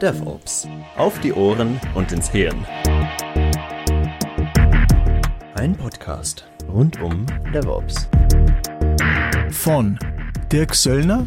[0.00, 0.66] DevOps.
[0.96, 2.64] Auf die Ohren und ins Hirn.
[5.56, 8.08] Ein Podcast rund um DevOps.
[9.50, 9.98] Von
[10.50, 11.26] Dirk Söllner,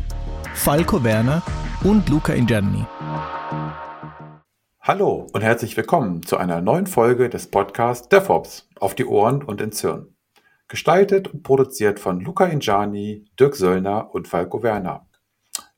[0.56, 1.44] Falco Werner
[1.84, 2.84] und Luca Ingerni.
[4.82, 9.62] Hallo und herzlich willkommen zu einer neuen Folge des Podcasts DevOps auf die Ohren und
[9.62, 10.08] ins Hirn.
[10.68, 15.06] Gestaltet und produziert von Luca Injani, Dirk Söllner und Falco Werner.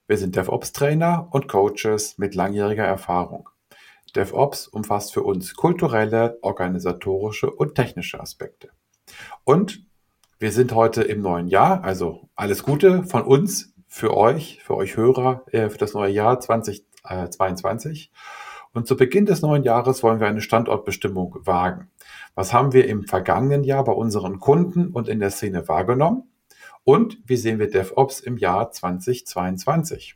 [0.08, 3.50] Wir sind DevOps-Trainer und Coaches mit langjähriger Erfahrung.
[4.16, 8.70] DevOps umfasst für uns kulturelle, organisatorische und technische Aspekte.
[9.44, 9.84] Und
[10.38, 14.96] wir sind heute im neuen Jahr, also alles Gute von uns für euch, für euch
[14.96, 18.12] Hörer, äh, für das neue Jahr 2022.
[18.74, 21.90] Und zu Beginn des neuen Jahres wollen wir eine Standortbestimmung wagen.
[22.36, 26.30] Was haben wir im vergangenen Jahr bei unseren Kunden und in der Szene wahrgenommen?
[26.86, 30.16] Und wie sehen wir DevOps im Jahr 2022?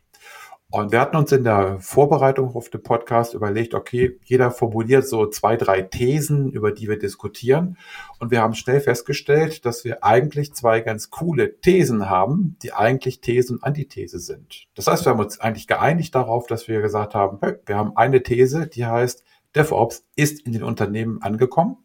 [0.72, 5.26] Und wir hatten uns in der Vorbereitung auf den Podcast überlegt, okay, jeder formuliert so
[5.26, 7.76] zwei, drei Thesen, über die wir diskutieren.
[8.20, 13.20] Und wir haben schnell festgestellt, dass wir eigentlich zwei ganz coole Thesen haben, die eigentlich
[13.20, 14.68] These und Antithese sind.
[14.76, 17.96] Das heißt, wir haben uns eigentlich geeinigt darauf, dass wir gesagt haben, hey, wir haben
[17.96, 19.24] eine These, die heißt,
[19.56, 21.78] DevOps ist in den Unternehmen angekommen.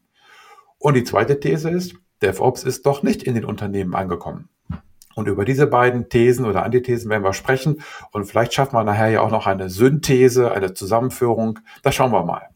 [0.78, 4.50] Und die zweite These ist, DevOps ist doch nicht in den Unternehmen angekommen.
[5.16, 7.82] Und über diese beiden Thesen oder Antithesen werden wir sprechen.
[8.12, 11.60] Und vielleicht schaffen wir nachher ja auch noch eine Synthese, eine Zusammenführung.
[11.84, 12.50] Das schauen wir mal.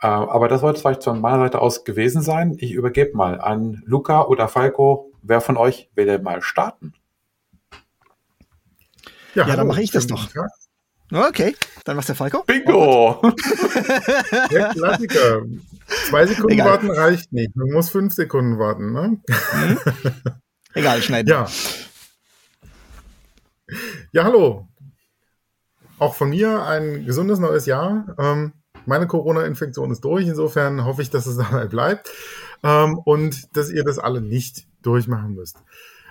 [0.00, 2.56] Äh, aber das sollte vielleicht von meiner Seite aus gewesen sein.
[2.58, 5.12] Ich übergebe mal an Luca oder Falco.
[5.22, 6.94] Wer von euch will denn mal starten?
[9.34, 10.28] Ja, ja dann mache ich das doch.
[11.10, 12.42] Okay, dann macht der Falco.
[12.44, 13.20] Bingo!
[14.50, 15.42] der Klassiker.
[16.08, 16.66] Zwei Sekunden Egal.
[16.66, 17.56] warten reicht nicht.
[17.56, 18.92] Man muss fünf Sekunden warten.
[18.92, 19.18] Ne?
[19.26, 19.78] Mhm.
[20.74, 21.28] Egal, schneiden.
[21.28, 21.48] Ja.
[24.12, 24.68] Ja, hallo.
[25.98, 28.14] Auch von mir ein gesundes neues Jahr.
[28.18, 28.52] Ähm,
[28.84, 30.26] meine Corona-Infektion ist durch.
[30.26, 32.10] Insofern hoffe ich, dass es dabei bleibt
[32.62, 35.56] ähm, und dass ihr das alle nicht durchmachen müsst.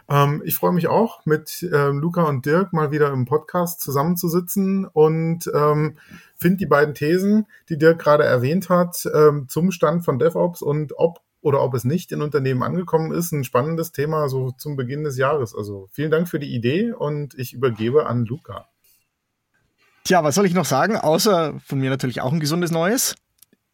[0.09, 4.85] Ähm, ich freue mich auch, mit ähm, Luca und Dirk mal wieder im Podcast zusammenzusitzen
[4.85, 5.97] und ähm,
[6.35, 10.94] finde die beiden Thesen, die Dirk gerade erwähnt hat, ähm, zum Stand von DevOps und
[10.97, 13.31] ob oder ob es nicht in Unternehmen angekommen ist.
[13.31, 15.56] Ein spannendes Thema so zum Beginn des Jahres.
[15.56, 18.68] Also vielen Dank für die Idee und ich übergebe an Luca.
[20.03, 20.97] Tja, was soll ich noch sagen?
[20.97, 23.16] Außer von mir natürlich auch ein gesundes Neues.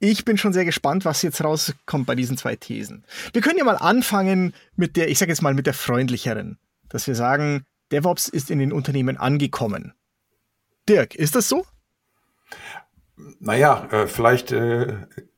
[0.05, 3.05] Ich bin schon sehr gespannt, was jetzt rauskommt bei diesen zwei Thesen.
[3.31, 6.57] Wir können ja mal anfangen mit der, ich sage jetzt mal mit der freundlicheren,
[6.89, 9.93] dass wir sagen, DevOps ist in den Unternehmen angekommen.
[10.89, 11.65] Dirk, ist das so?
[13.39, 14.93] Naja, äh, vielleicht äh,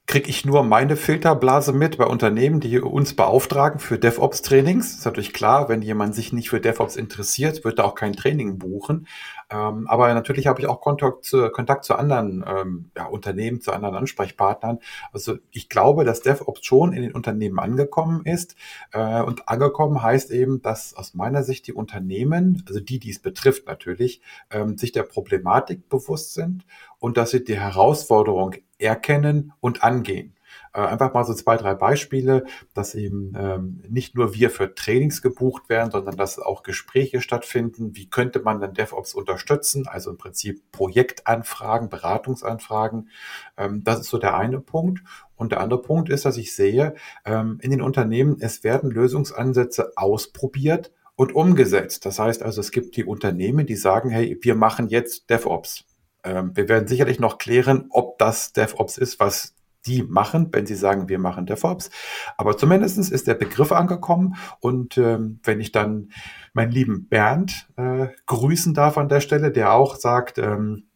[0.07, 4.95] kriege ich nur meine Filterblase mit bei Unternehmen, die uns beauftragen für DevOps-Trainings.
[4.95, 8.57] Ist natürlich klar, wenn jemand sich nicht für DevOps interessiert, wird er auch kein Training
[8.57, 9.07] buchen.
[9.55, 13.71] Ähm, aber natürlich habe ich auch Kontakt zu, Kontakt zu anderen ähm, ja, Unternehmen, zu
[13.71, 14.79] anderen Ansprechpartnern.
[15.11, 18.55] Also ich glaube, dass DevOps schon in den Unternehmen angekommen ist.
[18.91, 23.19] Äh, und angekommen heißt eben, dass aus meiner Sicht die Unternehmen, also die, die es
[23.19, 24.21] betrifft natürlich,
[24.51, 26.65] ähm, sich der Problematik bewusst sind
[26.99, 30.34] und dass sie die Herausforderung erkennen und angehen.
[30.73, 35.21] Äh, einfach mal so zwei, drei Beispiele, dass eben ähm, nicht nur wir für Trainings
[35.21, 37.95] gebucht werden, sondern dass auch Gespräche stattfinden.
[37.95, 39.87] Wie könnte man dann DevOps unterstützen?
[39.87, 43.09] Also im Prinzip Projektanfragen, Beratungsanfragen.
[43.57, 45.01] Ähm, das ist so der eine Punkt.
[45.35, 46.95] Und der andere Punkt ist, dass ich sehe,
[47.25, 52.05] ähm, in den Unternehmen, es werden Lösungsansätze ausprobiert und umgesetzt.
[52.05, 55.85] Das heißt also, es gibt die Unternehmen, die sagen, hey, wir machen jetzt DevOps.
[56.23, 59.54] Ähm, wir werden sicherlich noch klären, ob das DevOps ist, was
[59.85, 61.89] die machen, wenn sie sagen, wir machen DevOps.
[62.37, 64.35] Aber zumindestens ist der Begriff angekommen.
[64.59, 66.09] Und ähm, wenn ich dann
[66.53, 70.87] meinen lieben Bernd äh, grüßen darf an der Stelle, der auch sagt, ähm,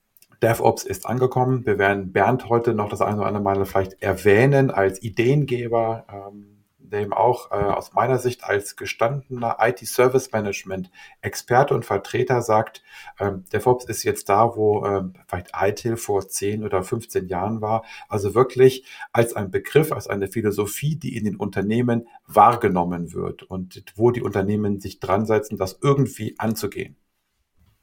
[0.41, 1.65] DevOps ist angekommen.
[1.65, 6.05] Wir werden Bernd heute noch das eine oder andere Mal vielleicht erwähnen als Ideengeber.
[6.11, 6.58] Ähm,
[6.89, 12.83] dem auch äh, aus meiner Sicht als gestandener IT-Service-Management-Experte und Vertreter sagt,
[13.19, 17.83] ähm, DevOps ist jetzt da, wo ähm, vielleicht ITIL vor 10 oder 15 Jahren war.
[18.07, 23.83] Also wirklich als ein Begriff, als eine Philosophie, die in den Unternehmen wahrgenommen wird und
[23.95, 26.95] wo die Unternehmen sich dran setzen, das irgendwie anzugehen.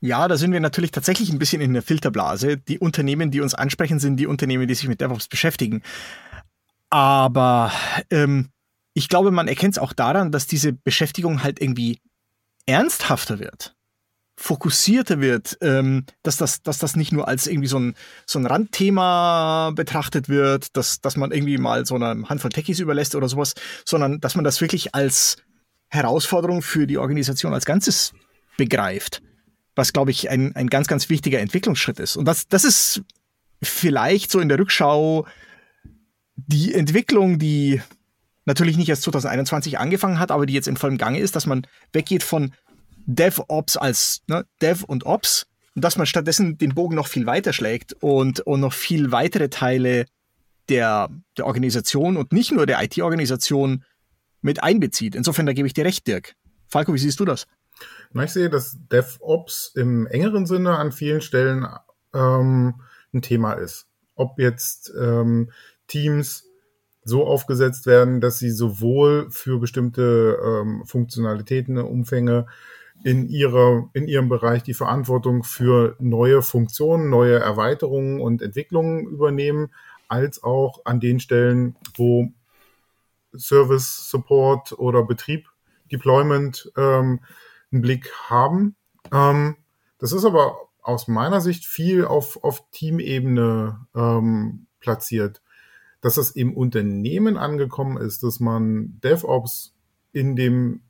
[0.00, 2.58] Ja, da sind wir natürlich tatsächlich ein bisschen in der Filterblase.
[2.58, 5.82] Die Unternehmen, die uns ansprechen, sind die Unternehmen, die sich mit DevOps beschäftigen.
[6.90, 7.72] Aber
[8.10, 8.50] ähm,
[8.96, 12.00] ich glaube, man erkennt es auch daran, dass diese Beschäftigung halt irgendwie
[12.64, 13.76] ernsthafter wird,
[14.38, 17.94] fokussierter wird, ähm, dass, das, dass das nicht nur als irgendwie so ein,
[18.24, 23.14] so ein Randthema betrachtet wird, dass, dass man irgendwie mal so eine Handvoll Techies überlässt
[23.14, 23.52] oder sowas,
[23.84, 25.36] sondern dass man das wirklich als
[25.88, 28.14] Herausforderung für die Organisation als Ganzes
[28.56, 29.20] begreift.
[29.74, 32.16] Was, glaube ich, ein, ein ganz, ganz wichtiger Entwicklungsschritt ist.
[32.16, 33.02] Und das, das ist
[33.62, 35.26] vielleicht so in der Rückschau
[36.36, 37.82] die Entwicklung, die
[38.46, 41.66] natürlich nicht erst 2021 angefangen hat, aber die jetzt in vollem Gange ist, dass man
[41.92, 42.52] weggeht von
[43.06, 47.52] DevOps als ne, Dev und Ops und dass man stattdessen den Bogen noch viel weiter
[47.52, 50.06] schlägt und, und noch viel weitere Teile
[50.68, 53.84] der, der Organisation und nicht nur der IT-Organisation
[54.40, 55.14] mit einbezieht.
[55.14, 56.34] Insofern, da gebe ich dir recht, Dirk.
[56.68, 57.46] Falco, wie siehst du das?
[58.12, 61.66] Na, ich sehe, dass DevOps im engeren Sinne an vielen Stellen
[62.14, 62.80] ähm,
[63.12, 63.86] ein Thema ist.
[64.14, 65.50] Ob jetzt ähm,
[65.86, 66.45] Teams
[67.06, 72.46] so aufgesetzt werden, dass sie sowohl für bestimmte ähm, Funktionalitäten, Umfänge
[73.04, 79.72] in, ihrer, in ihrem Bereich die Verantwortung für neue Funktionen, neue Erweiterungen und Entwicklungen übernehmen,
[80.08, 82.32] als auch an den Stellen, wo
[83.36, 85.48] Service, Support oder Betrieb,
[85.92, 87.20] Deployment ähm,
[87.70, 88.74] einen Blick haben.
[89.12, 89.56] Ähm,
[89.98, 95.40] das ist aber aus meiner Sicht viel auf, auf Teamebene ähm, platziert.
[96.06, 99.74] Dass es im Unternehmen angekommen ist, dass man DevOps
[100.12, 100.82] in dem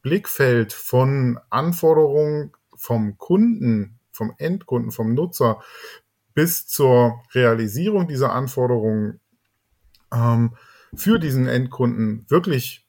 [0.00, 5.60] Blickfeld von Anforderungen vom Kunden, vom Endkunden, vom Nutzer
[6.32, 9.20] bis zur Realisierung dieser Anforderungen
[10.14, 10.56] ähm,
[10.94, 12.88] für diesen Endkunden wirklich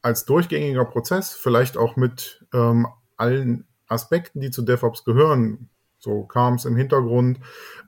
[0.00, 5.68] als durchgängiger Prozess, vielleicht auch mit ähm, allen Aspekten, die zu DevOps gehören,
[6.00, 7.38] so kam es im Hintergrund,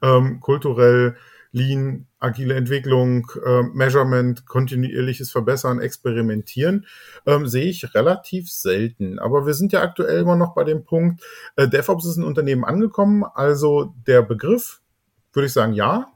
[0.03, 1.17] ähm, kulturell,
[1.55, 6.85] Lean, agile Entwicklung, äh, Measurement, kontinuierliches Verbessern, Experimentieren,
[7.27, 9.21] ähm, sehe ich relativ selten.
[9.21, 11.23] Aber wir sind ja aktuell immer noch bei dem Punkt,
[11.55, 14.81] äh, DevOps ist ein Unternehmen angekommen, also der Begriff,
[15.33, 16.09] würde ich sagen, ja.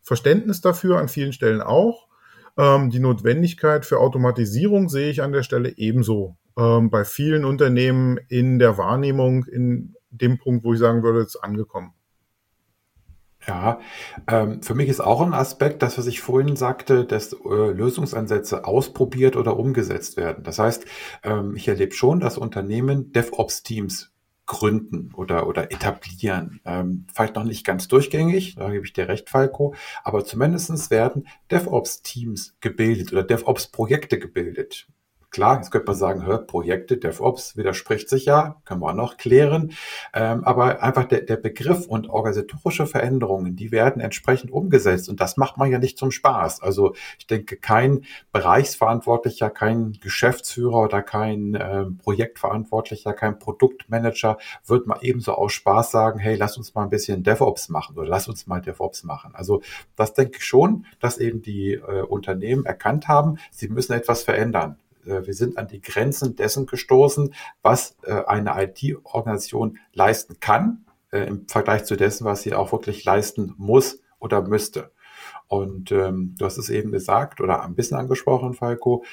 [0.00, 2.08] Verständnis dafür an vielen Stellen auch.
[2.56, 6.38] Ähm, die Notwendigkeit für Automatisierung sehe ich an der Stelle ebenso.
[6.56, 11.36] Ähm, bei vielen Unternehmen in der Wahrnehmung, in dem Punkt, wo ich sagen würde, ist
[11.36, 11.92] angekommen.
[13.48, 13.80] Ja,
[14.30, 18.66] ähm, für mich ist auch ein Aspekt, das, was ich vorhin sagte, dass äh, Lösungsansätze
[18.66, 20.44] ausprobiert oder umgesetzt werden.
[20.44, 20.84] Das heißt,
[21.22, 24.12] ähm, ich erlebe schon, dass Unternehmen DevOps-Teams
[24.44, 26.60] gründen oder, oder etablieren.
[26.66, 29.74] Ähm, vielleicht noch nicht ganz durchgängig, da gebe ich dir recht, Falco,
[30.04, 34.88] aber zumindestens werden DevOps-Teams gebildet oder DevOps-Projekte gebildet.
[35.30, 39.18] Klar, jetzt könnte man sagen, hör, Projekte, DevOps widerspricht sich ja, können wir auch noch
[39.18, 39.72] klären.
[40.14, 45.08] Ähm, aber einfach der, der Begriff und organisatorische Veränderungen, die werden entsprechend umgesetzt.
[45.10, 46.62] Und das macht man ja nicht zum Spaß.
[46.62, 54.98] Also ich denke, kein Bereichsverantwortlicher, kein Geschäftsführer oder kein äh, Projektverantwortlicher, kein Produktmanager wird mal
[55.02, 58.46] ebenso aus Spaß sagen, hey, lass uns mal ein bisschen DevOps machen oder lass uns
[58.46, 59.34] mal DevOps machen.
[59.34, 59.60] Also
[59.94, 64.78] das denke ich schon, dass eben die äh, Unternehmen erkannt haben, sie müssen etwas verändern.
[65.08, 71.20] Äh, wir sind an die Grenzen dessen gestoßen, was äh, eine IT-Organisation leisten kann, äh,
[71.20, 74.90] im Vergleich zu dessen, was sie auch wirklich leisten muss oder müsste.
[75.46, 79.04] Und ähm, du hast es eben gesagt oder ein bisschen angesprochen, Falco,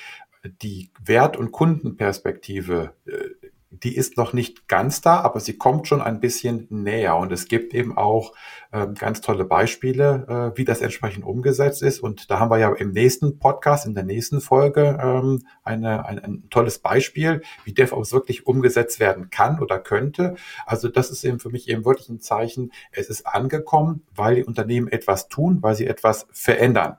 [0.61, 3.47] die Wert- und Kundenperspektive, äh,
[3.83, 7.15] die ist noch nicht ganz da, aber sie kommt schon ein bisschen näher.
[7.15, 8.33] Und es gibt eben auch
[8.71, 11.99] ähm, ganz tolle Beispiele, äh, wie das entsprechend umgesetzt ist.
[11.99, 16.19] Und da haben wir ja im nächsten Podcast, in der nächsten Folge, ähm, eine, ein,
[16.19, 20.35] ein tolles Beispiel, wie DevOps wirklich umgesetzt werden kann oder könnte.
[20.65, 24.43] Also das ist eben für mich eben wirklich ein Zeichen, es ist angekommen, weil die
[24.43, 26.97] Unternehmen etwas tun, weil sie etwas verändern.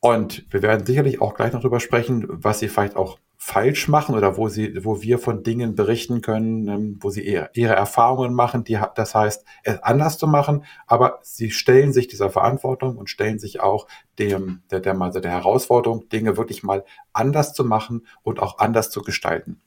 [0.00, 4.14] Und wir werden sicherlich auch gleich noch darüber sprechen, was sie vielleicht auch falsch machen
[4.14, 8.34] oder wo sie, wo wir von Dingen berichten können, ähm, wo sie ihre, ihre Erfahrungen
[8.34, 13.10] machen, die, das heißt, es anders zu machen, aber sie stellen sich dieser Verantwortung und
[13.10, 13.88] stellen sich auch
[14.20, 18.90] dem, der, der, also der Herausforderung, Dinge wirklich mal anders zu machen und auch anders
[18.90, 19.60] zu gestalten.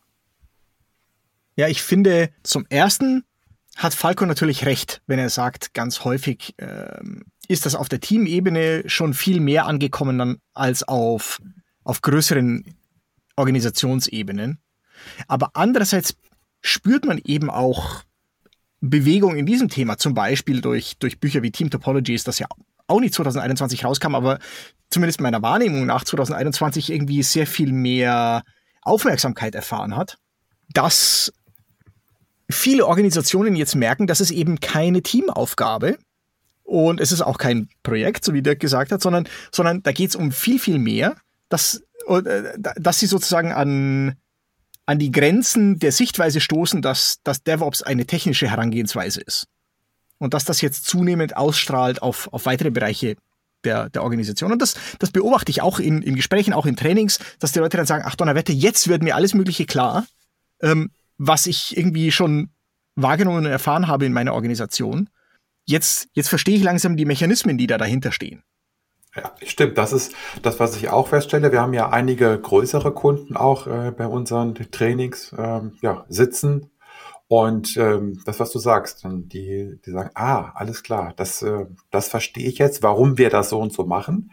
[1.57, 3.25] Ja, ich finde, zum ersten
[3.75, 8.83] hat Falco natürlich recht, wenn er sagt, ganz häufig ähm, ist das auf der Teamebene
[8.85, 11.41] schon viel mehr angekommen als auf,
[11.83, 12.63] auf größeren
[13.35, 14.59] Organisationsebenen.
[15.27, 16.15] Aber andererseits
[16.61, 18.03] spürt man eben auch
[18.81, 22.47] Bewegung in diesem Thema, zum Beispiel durch, durch Bücher wie Team Topologies, das ja
[22.87, 24.39] auch nicht 2021 rauskam, aber
[24.89, 28.43] zumindest meiner Wahrnehmung nach 2021 irgendwie sehr viel mehr
[28.81, 30.17] Aufmerksamkeit erfahren hat,
[30.73, 31.33] dass
[32.49, 35.97] viele Organisationen jetzt merken, dass es eben keine Teamaufgabe
[36.63, 40.09] und es ist auch kein Projekt, so wie Dirk gesagt hat, sondern, sondern da geht
[40.09, 41.15] es um viel, viel mehr,
[41.49, 41.83] dass
[42.57, 44.15] dass sie sozusagen an,
[44.85, 49.47] an die Grenzen der Sichtweise stoßen, dass, dass DevOps eine technische Herangehensweise ist.
[50.17, 53.17] Und dass das jetzt zunehmend ausstrahlt auf, auf weitere Bereiche
[53.63, 54.51] der, der Organisation.
[54.51, 57.77] Und das, das beobachte ich auch in, in Gesprächen, auch in Trainings, dass die Leute
[57.77, 60.05] dann sagen, ach Donnerwette, jetzt wird mir alles Mögliche klar,
[60.61, 62.49] ähm, was ich irgendwie schon
[62.95, 65.09] wahrgenommen und erfahren habe in meiner Organisation.
[65.65, 68.43] jetzt, jetzt verstehe ich langsam die Mechanismen, die da dahinter stehen.
[69.15, 69.77] Ja, stimmt.
[69.77, 71.51] Das ist das, was ich auch feststelle.
[71.51, 76.71] Wir haben ja einige größere Kunden auch äh, bei unseren Trainings ähm, ja, sitzen.
[77.27, 82.09] Und ähm, das, was du sagst, die, die sagen, ah, alles klar, das, äh, das
[82.09, 84.31] verstehe ich jetzt, warum wir das so und so machen.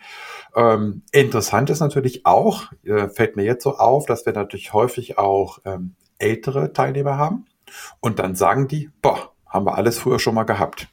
[0.54, 5.16] Ähm, interessant ist natürlich auch, äh, fällt mir jetzt so auf, dass wir natürlich häufig
[5.16, 7.46] auch ähm, ältere Teilnehmer haben.
[8.00, 10.88] Und dann sagen die, boah, haben wir alles früher schon mal gehabt.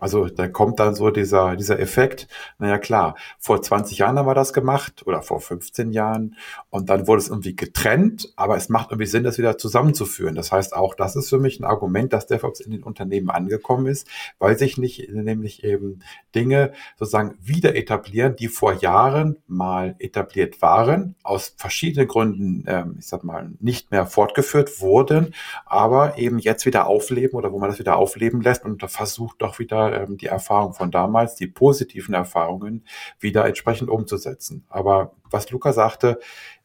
[0.00, 2.26] Also da kommt dann so dieser, dieser Effekt,
[2.58, 6.36] naja klar, vor 20 Jahren haben wir das gemacht oder vor 15 Jahren
[6.70, 10.36] und dann wurde es irgendwie getrennt, aber es macht irgendwie Sinn, das wieder zusammenzuführen.
[10.36, 13.86] Das heißt auch, das ist für mich ein Argument, dass DevOps in den Unternehmen angekommen
[13.86, 14.06] ist,
[14.38, 16.00] weil sich nicht nämlich eben
[16.34, 23.08] Dinge sozusagen wieder etablieren, die vor Jahren mal etabliert waren, aus verschiedenen Gründen, ähm, ich
[23.08, 25.34] sag mal, nicht mehr fortgeführt wurden,
[25.66, 29.58] aber eben jetzt wieder aufleben oder wo man das wieder aufleben lässt und versucht doch
[29.58, 32.84] wieder ähm, die Erfahrung von damals, die positiven Erfahrungen
[33.18, 34.64] wieder entsprechend umzusetzen.
[34.68, 36.18] Aber was Luca sagte,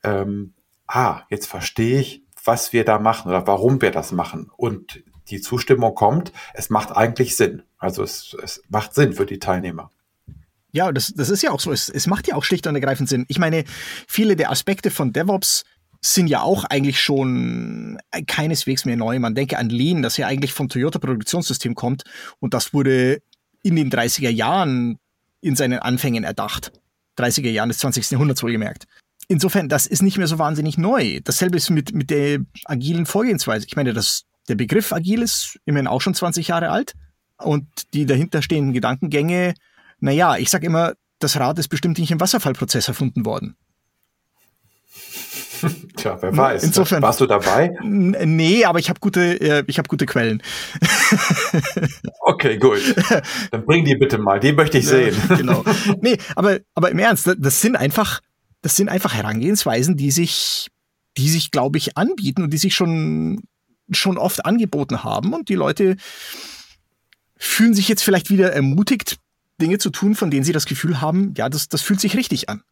[0.05, 0.53] ähm,
[0.87, 4.51] ah, jetzt verstehe ich, was wir da machen oder warum wir das machen.
[4.55, 7.63] Und die Zustimmung kommt, es macht eigentlich Sinn.
[7.77, 9.89] Also es, es macht Sinn für die Teilnehmer.
[10.71, 11.71] Ja, das, das ist ja auch so.
[11.71, 13.25] Es, es macht ja auch schlicht und ergreifend Sinn.
[13.29, 13.63] Ich meine,
[14.07, 15.63] viele der Aspekte von DevOps
[16.01, 17.97] sind ja auch eigentlich schon
[18.27, 19.17] keineswegs mehr neu.
[19.19, 22.03] Man denke an Lean, das ja eigentlich vom Toyota Produktionssystem kommt
[22.39, 23.21] und das wurde
[23.63, 24.99] in den 30er Jahren
[25.41, 26.71] in seinen Anfängen erdacht.
[27.17, 28.11] 30er Jahren des 20.
[28.11, 28.85] Jahrhunderts wohlgemerkt.
[29.27, 31.19] Insofern, das ist nicht mehr so wahnsinnig neu.
[31.23, 33.65] Dasselbe ist mit, mit der agilen Vorgehensweise.
[33.67, 36.93] Ich meine, das, der Begriff agil ist immerhin auch schon 20 Jahre alt
[37.37, 39.55] und die dahinterstehenden Gedankengänge,
[39.99, 43.55] naja, ich sag immer, das Rad ist bestimmt nicht im Wasserfallprozess erfunden worden.
[45.95, 46.63] Tja, wer weiß.
[46.63, 47.71] Insofern, Warst du dabei?
[47.81, 50.43] Nee, aber ich habe gute, äh, ich hab gute Quellen.
[52.21, 52.81] okay, gut.
[53.51, 55.15] Dann bring die bitte mal, die möchte ich sehen.
[55.29, 55.63] Genau.
[56.01, 58.21] Nee, aber, aber im Ernst, das sind einfach,
[58.65, 60.71] das sind einfach Herangehensweisen, die sich,
[61.17, 63.43] die sich, glaube ich, anbieten und die sich schon,
[63.91, 65.97] schon oft angeboten haben und die Leute
[67.37, 69.17] fühlen sich jetzt vielleicht wieder ermutigt,
[69.61, 72.49] Dinge zu tun, von denen sie das Gefühl haben, ja, das, das fühlt sich richtig
[72.49, 72.63] an.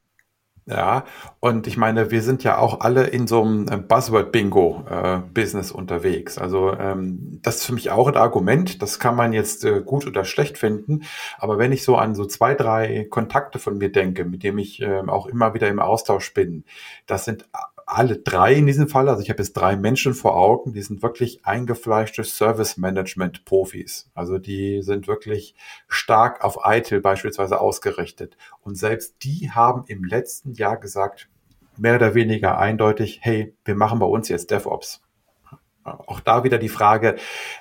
[0.66, 1.04] Ja,
[1.42, 6.38] und ich meine, wir sind ja auch alle in so einem äh, Buzzword-Bingo-Business äh, unterwegs.
[6.38, 8.82] Also ähm, das ist für mich auch ein Argument.
[8.82, 11.02] Das kann man jetzt äh, gut oder schlecht finden.
[11.38, 14.82] Aber wenn ich so an so zwei, drei Kontakte von mir denke, mit dem ich
[14.82, 16.64] äh, auch immer wieder im Austausch bin,
[17.08, 17.46] das sind
[17.94, 21.04] alle drei in diesem Fall, also ich habe jetzt drei Menschen vor Augen, die sind
[21.04, 24.10] wirklich eingefleischte Service-Management-Profis.
[24.16, 25.56] Also die sind wirklich
[25.88, 28.36] stark auf ITIL beispielsweise ausgerichtet.
[28.62, 31.30] Und selbst die haben im letzten Jahr gesagt,
[31.78, 35.02] mehr oder weniger eindeutig, hey, wir machen bei uns jetzt DevOps.
[35.84, 37.18] Auch da wieder die Frage,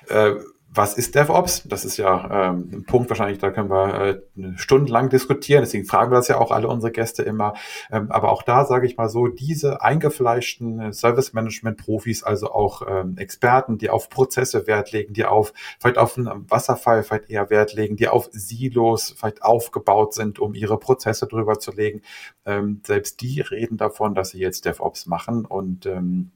[0.07, 0.33] äh,
[0.75, 1.63] was ist DevOps?
[1.67, 5.61] Das ist ja ähm, ein Punkt wahrscheinlich, da können wir äh, stundenlang diskutieren.
[5.61, 7.53] Deswegen fragen wir das ja auch alle unsere Gäste immer.
[7.91, 13.17] Ähm, aber auch da sage ich mal so, diese eingefleischten äh, Service-Management-Profis, also auch ähm,
[13.17, 17.73] Experten, die auf Prozesse Wert legen, die auf vielleicht auf einen Wasserfall vielleicht eher Wert
[17.73, 22.01] legen, die auf Silos vielleicht aufgebaut sind, um ihre Prozesse drüber zu legen.
[22.45, 26.31] Ähm, selbst die reden davon, dass sie jetzt DevOps machen und ähm,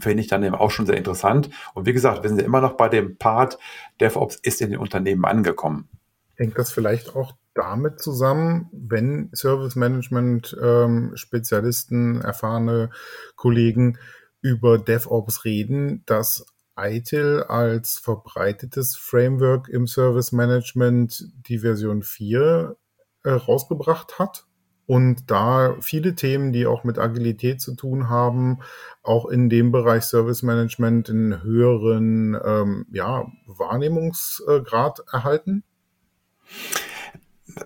[0.00, 1.50] finde ich dann eben auch schon sehr interessant.
[1.74, 3.58] Und wie gesagt, wir sind ja immer noch bei dem Part,
[4.00, 5.88] DevOps ist in den Unternehmen angekommen.
[6.36, 12.90] Hängt das vielleicht auch damit zusammen, wenn Service Management ähm, Spezialisten, erfahrene
[13.36, 13.98] Kollegen
[14.40, 16.46] über DevOps reden, dass
[16.78, 22.76] ITIL als verbreitetes Framework im Service Management die Version 4
[23.24, 24.46] äh, rausgebracht hat
[24.90, 28.58] und da viele Themen, die auch mit Agilität zu tun haben,
[29.04, 35.62] auch in dem Bereich Service Management einen höheren ähm, ja, Wahrnehmungsgrad erhalten?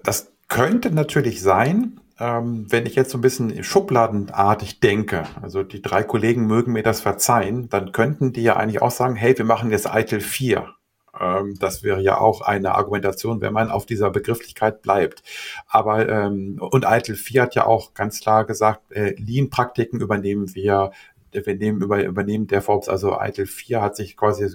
[0.02, 1.98] Das könnte natürlich sein.
[2.18, 6.82] Ähm, wenn ich jetzt so ein bisschen schubladenartig denke, also die drei Kollegen mögen mir
[6.82, 10.74] das verzeihen, dann könnten die ja eigentlich auch sagen, hey, wir machen jetzt ITIL 4
[11.20, 15.22] ähm, das wäre ja auch eine Argumentation, wenn man auf dieser Begrifflichkeit bleibt.
[15.66, 20.92] Aber ähm, und ITIL 4 hat ja auch ganz klar gesagt, äh, Lean-Praktiken übernehmen wir
[21.34, 24.48] wir nehmen über, übernehmen DevOps, also ITIL 4 hat sich quasi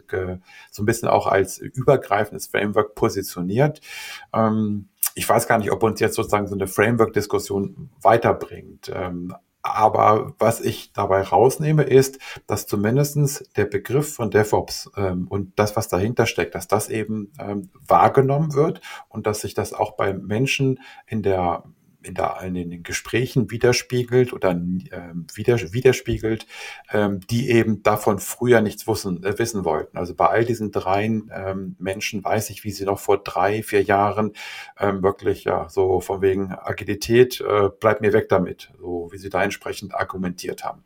[0.71, 3.81] so ein bisschen auch als übergreifendes Framework positioniert.
[4.33, 8.89] Ähm, ich weiß gar nicht, ob uns jetzt sozusagen so eine Framework-Diskussion weiterbringt.
[8.93, 9.35] Ähm,
[9.69, 15.75] aber was ich dabei rausnehme, ist, dass zumindestens der Begriff von DevOps ähm, und das,
[15.75, 20.13] was dahinter steckt, dass das eben ähm, wahrgenommen wird und dass sich das auch bei
[20.13, 21.63] Menschen in der
[22.01, 26.45] in, der, in den Gesprächen widerspiegelt oder äh, wieder, widerspiegelt,
[26.91, 29.97] ähm, die eben davon früher nichts wissen, äh, wissen wollten.
[29.97, 33.83] Also bei all diesen dreien ähm, Menschen weiß ich, wie sie noch vor drei, vier
[33.83, 34.33] Jahren
[34.79, 39.29] ähm, wirklich ja so von wegen Agilität, äh, bleibt mir weg damit, so wie sie
[39.29, 40.83] da entsprechend argumentiert haben.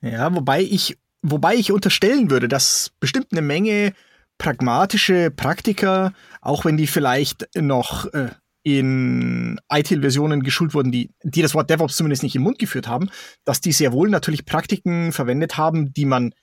[0.00, 3.92] Ja, wobei ich, wobei ich unterstellen würde, dass bestimmt eine Menge
[4.38, 8.30] pragmatische Praktiker, auch wenn die vielleicht noch äh,
[8.66, 13.10] in ITIL-Versionen geschult wurden, die, die das Wort DevOps zumindest nicht im Mund geführt haben,
[13.44, 16.34] dass die sehr wohl natürlich Praktiken verwendet haben, die man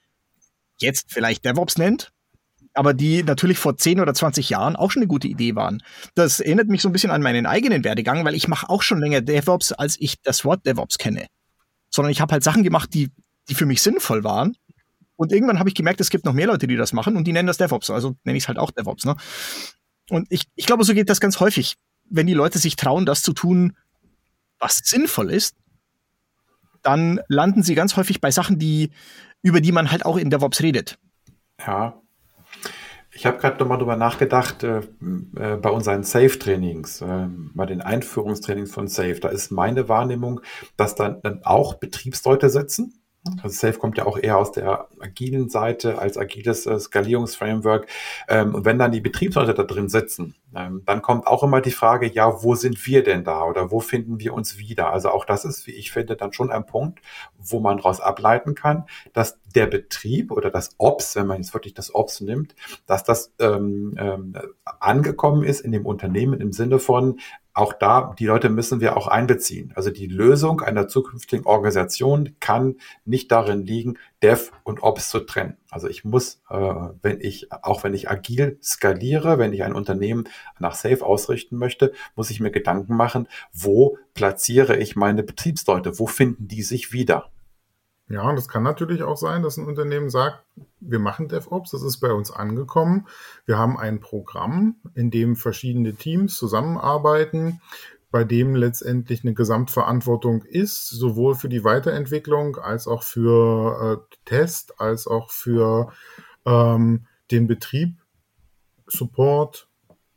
[0.77, 2.13] jetzt vielleicht DevOps nennt,
[2.73, 5.83] aber die natürlich vor 10 oder 20 Jahren auch schon eine gute Idee waren.
[6.15, 9.01] Das erinnert mich so ein bisschen an meinen eigenen Werdegang, weil ich mache auch schon
[9.01, 11.27] länger DevOps, als ich das Wort DevOps kenne.
[11.89, 13.11] Sondern ich habe halt Sachen gemacht, die,
[13.49, 14.55] die für mich sinnvoll waren
[15.17, 17.33] und irgendwann habe ich gemerkt, es gibt noch mehr Leute, die das machen und die
[17.33, 17.89] nennen das DevOps.
[17.89, 19.03] Also nenne ich es halt auch DevOps.
[19.03, 19.17] Ne?
[20.09, 21.75] Und ich, ich glaube, so geht das ganz häufig.
[22.13, 23.75] Wenn die Leute sich trauen, das zu tun,
[24.59, 25.55] was sinnvoll ist,
[26.83, 28.91] dann landen sie ganz häufig bei Sachen, die,
[29.41, 30.99] über die man halt auch in DevOps redet.
[31.65, 31.99] Ja.
[33.11, 34.81] Ich habe gerade nochmal drüber nachgedacht, äh,
[35.35, 40.41] äh, bei unseren Safe-Trainings, äh, bei den Einführungstrainings von Safe, da ist meine Wahrnehmung,
[40.77, 43.02] dass dann, auch Betriebsleute sitzen,
[43.41, 47.87] also Safe kommt ja auch eher aus der agilen Seite als agiles äh, Skalierungsframework.
[48.27, 51.71] Ähm, und wenn dann die Betriebsleute da drin sitzen, ähm, dann kommt auch immer die
[51.71, 54.91] Frage, ja, wo sind wir denn da oder wo finden wir uns wieder?
[54.91, 56.99] Also auch das ist, wie ich finde, dann schon ein Punkt,
[57.37, 61.73] wo man daraus ableiten kann, dass der Betrieb oder das Ops, wenn man jetzt wirklich
[61.73, 62.55] das Ops nimmt,
[62.87, 64.33] dass das ähm, ähm,
[64.79, 67.19] angekommen ist in dem Unternehmen im Sinne von,
[67.53, 69.73] auch da, die Leute müssen wir auch einbeziehen.
[69.75, 75.57] Also die Lösung einer zukünftigen Organisation kann nicht darin liegen, Dev und Ops zu trennen.
[75.69, 76.55] Also ich muss, äh,
[77.01, 80.23] wenn ich, auch wenn ich agil skaliere, wenn ich ein Unternehmen
[80.59, 85.99] nach Safe ausrichten möchte, muss ich mir Gedanken machen, wo platziere ich meine Betriebsleute?
[85.99, 87.29] Wo finden die sich wieder?
[88.09, 90.43] Ja, und es kann natürlich auch sein, dass ein Unternehmen sagt,
[90.79, 93.07] wir machen DevOps, das ist bei uns angekommen.
[93.45, 97.61] Wir haben ein Programm, in dem verschiedene Teams zusammenarbeiten,
[98.11, 104.79] bei dem letztendlich eine Gesamtverantwortung ist, sowohl für die Weiterentwicklung als auch für äh, Test,
[104.79, 105.91] als auch für
[106.45, 107.97] ähm, den Betrieb,
[108.85, 109.67] Support,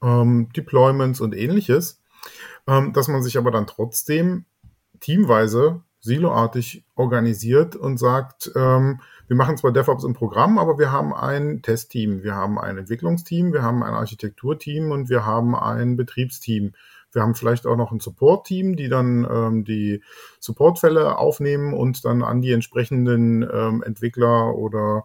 [0.02, 2.02] ähm, Deployments und ähnliches,
[2.66, 4.44] ähm, dass man sich aber dann trotzdem
[5.00, 11.12] teamweise siloartig organisiert und sagt, ähm, wir machen zwar DevOps im Programm, aber wir haben
[11.12, 16.72] ein Testteam, wir haben ein Entwicklungsteam, wir haben ein Architekturteam und wir haben ein Betriebsteam.
[17.12, 20.02] Wir haben vielleicht auch noch ein Support-Team, die dann ähm, die
[20.38, 25.04] Supportfälle aufnehmen und dann an die entsprechenden ähm, Entwickler oder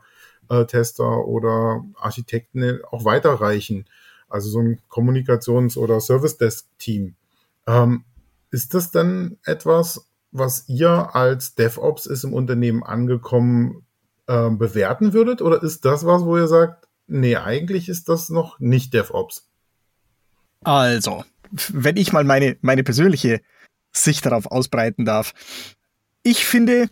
[0.50, 3.86] äh, Tester oder Architekten auch weiterreichen.
[4.30, 7.16] Also so ein Kommunikations- oder Service-Desk-Team.
[7.68, 8.04] Ähm,
[8.52, 13.86] ist das dann etwas, was ihr als DevOps ist im Unternehmen angekommen,
[14.28, 15.42] äh, bewerten würdet?
[15.42, 19.50] Oder ist das was, wo ihr sagt, nee, eigentlich ist das noch nicht DevOps?
[20.64, 21.26] Also,
[21.70, 23.42] wenn ich mal meine, meine persönliche
[23.92, 25.34] Sicht darauf ausbreiten darf.
[26.24, 26.90] Ich finde,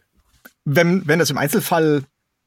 [0.66, 2.04] wenn, wenn das im Einzelfall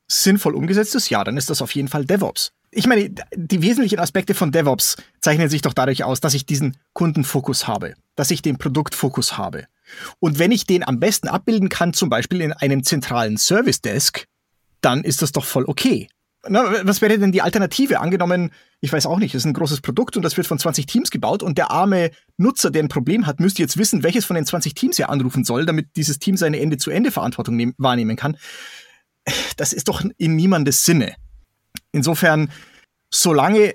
[0.08, 2.52] sinnvoll umgesetzt ist, ja, dann ist das auf jeden Fall DevOps.
[2.70, 6.76] Ich meine, die wesentlichen Aspekte von DevOps zeichnen sich doch dadurch aus, dass ich diesen
[6.92, 9.66] Kundenfokus habe, dass ich den Produktfokus habe.
[10.20, 14.26] Und wenn ich den am besten abbilden kann, zum Beispiel in einem zentralen Service Desk,
[14.80, 16.08] dann ist das doch voll okay.
[16.48, 18.00] Na, was wäre denn die Alternative?
[18.00, 18.50] Angenommen,
[18.80, 21.10] ich weiß auch nicht, es ist ein großes Produkt und das wird von 20 Teams
[21.12, 24.44] gebaut und der arme Nutzer, der ein Problem hat, müsste jetzt wissen, welches von den
[24.44, 28.36] 20 Teams er anrufen soll, damit dieses Team seine Ende-zu-Ende-Verantwortung wahrnehmen kann.
[29.56, 31.14] Das ist doch in niemandes Sinne.
[31.92, 32.50] Insofern,
[33.08, 33.74] solange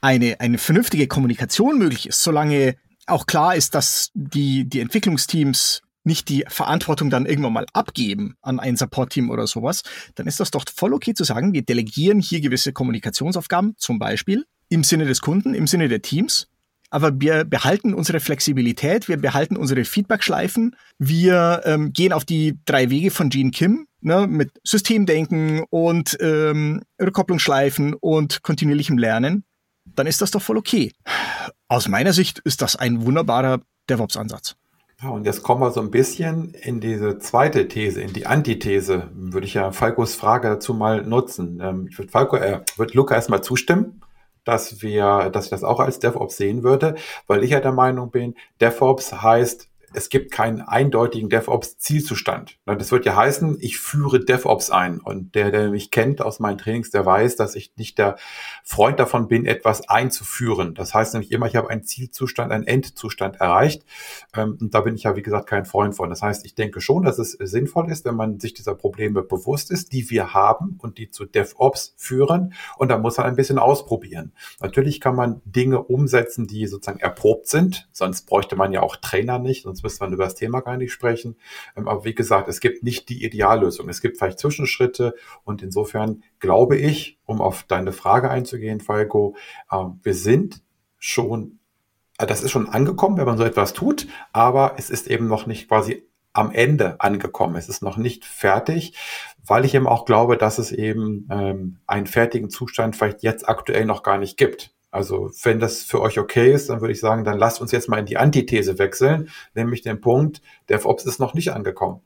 [0.00, 2.76] eine, eine vernünftige Kommunikation möglich ist, solange
[3.10, 8.58] auch klar ist, dass die, die Entwicklungsteams nicht die Verantwortung dann irgendwann mal abgeben an
[8.58, 9.82] ein Support-Team oder sowas,
[10.14, 14.46] dann ist das doch voll okay zu sagen, wir delegieren hier gewisse Kommunikationsaufgaben, zum Beispiel
[14.70, 16.48] im Sinne des Kunden, im Sinne der Teams.
[16.92, 22.90] Aber wir behalten unsere Flexibilität, wir behalten unsere Feedback-Schleifen, wir ähm, gehen auf die drei
[22.90, 29.44] Wege von Gene Kim ne, mit Systemdenken und ähm, Rückkopplungsschleifen und kontinuierlichem Lernen.
[29.94, 30.92] Dann ist das doch voll okay.
[31.68, 34.56] Aus meiner Sicht ist das ein wunderbarer DevOps-Ansatz.
[35.02, 39.08] Ja, und jetzt kommen wir so ein bisschen in diese zweite These, in die Antithese.
[39.14, 41.58] Würde ich ja Falkos Frage dazu mal nutzen.
[41.62, 44.02] Ähm, ich würde Falco, äh, würde Luca erstmal zustimmen,
[44.44, 48.10] dass wir, dass ich das auch als DevOps sehen würde, weil ich ja der Meinung
[48.10, 52.58] bin, DevOps heißt es gibt keinen eindeutigen DevOps-Zielzustand.
[52.64, 55.00] Das wird ja heißen, ich führe DevOps ein.
[55.00, 58.16] Und der, der mich kennt aus meinen Trainings, der weiß, dass ich nicht der
[58.62, 60.74] Freund davon bin, etwas einzuführen.
[60.74, 63.84] Das heißt nämlich immer, ich habe einen Zielzustand, einen Endzustand erreicht.
[64.36, 66.10] Ähm, und da bin ich ja, wie gesagt, kein Freund von.
[66.10, 69.70] Das heißt, ich denke schon, dass es sinnvoll ist, wenn man sich dieser Probleme bewusst
[69.70, 72.54] ist, die wir haben und die zu DevOps führen.
[72.76, 74.32] Und da muss man ein bisschen ausprobieren.
[74.60, 77.88] Natürlich kann man Dinge umsetzen, die sozusagen erprobt sind.
[77.92, 80.92] Sonst bräuchte man ja auch Trainer nicht, sonst müsste man über das Thema gar nicht
[80.92, 81.36] sprechen.
[81.76, 83.88] Ähm, aber wie gesagt, es gibt nicht die Ideallösung.
[83.88, 85.14] Es gibt vielleicht Zwischenschritte
[85.44, 89.36] und insofern glaube ich, um auf deine Frage einzugehen, Falco,
[89.72, 90.62] ähm, wir sind
[90.98, 91.58] schon,
[92.18, 95.46] äh, das ist schon angekommen, wenn man so etwas tut, aber es ist eben noch
[95.46, 97.56] nicht quasi am Ende angekommen.
[97.56, 98.94] Es ist noch nicht fertig,
[99.44, 103.84] weil ich eben auch glaube, dass es eben ähm, einen fertigen Zustand vielleicht jetzt aktuell
[103.84, 104.72] noch gar nicht gibt.
[104.90, 107.88] Also wenn das für euch okay ist, dann würde ich sagen, dann lasst uns jetzt
[107.88, 112.00] mal in die Antithese wechseln, nämlich den Punkt, DevOps ist noch nicht angekommen.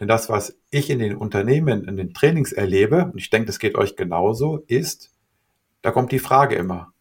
[0.00, 3.58] Denn das, was ich in den Unternehmen, in den Trainings erlebe, und ich denke, das
[3.58, 5.12] geht euch genauso, ist,
[5.82, 6.92] da kommt die Frage immer,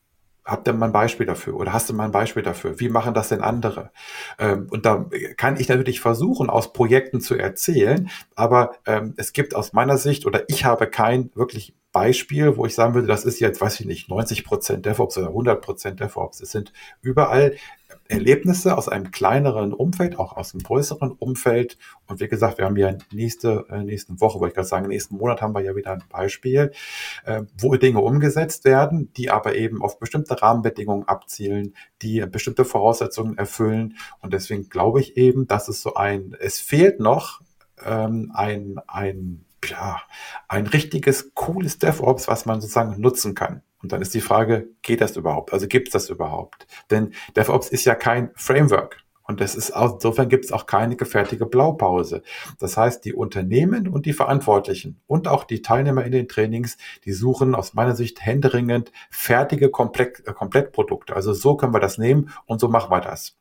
[0.46, 2.80] habt ihr mal ein Beispiel dafür oder hast du mal ein Beispiel dafür?
[2.80, 3.92] Wie machen das denn andere?
[4.38, 9.56] Ähm, und da kann ich natürlich versuchen, aus Projekten zu erzählen, aber ähm, es gibt
[9.56, 13.40] aus meiner Sicht oder ich habe kein wirklich Beispiel, wo ich sagen würde, das ist
[13.40, 16.42] jetzt, weiß ich nicht, 90 Prozent DevOps oder 100 Prozent DevOps.
[16.42, 17.56] Es sind überall
[18.08, 21.78] Erlebnisse aus einem kleineren Umfeld, auch aus einem größeren Umfeld.
[22.08, 25.42] Und wie gesagt, wir haben ja nächste, äh, Woche, wollte ich gerade sagen, nächsten Monat
[25.42, 26.72] haben wir ja wieder ein Beispiel,
[27.26, 33.38] äh, wo Dinge umgesetzt werden, die aber eben auf bestimmte Rahmenbedingungen abzielen, die bestimmte Voraussetzungen
[33.38, 33.98] erfüllen.
[34.20, 37.42] Und deswegen glaube ich eben, dass es so ein, es fehlt noch
[37.86, 40.02] ähm, ein, ein ja,
[40.48, 43.62] ein richtiges, cooles DevOps, was man sozusagen nutzen kann.
[43.82, 45.52] Und dann ist die Frage, geht das überhaupt?
[45.52, 46.68] Also gibt es das überhaupt?
[46.90, 49.04] Denn DevOps ist ja kein Framework.
[49.26, 52.24] Und das ist auch, insofern gibt es auch keine gefertigte Blaupause.
[52.60, 57.14] Das heißt, die Unternehmen und die Verantwortlichen und auch die Teilnehmer in den Trainings, die
[57.14, 61.16] suchen aus meiner Sicht händeringend fertige Komplett, äh, Komplettprodukte.
[61.16, 63.38] Also so können wir das nehmen und so machen wir das.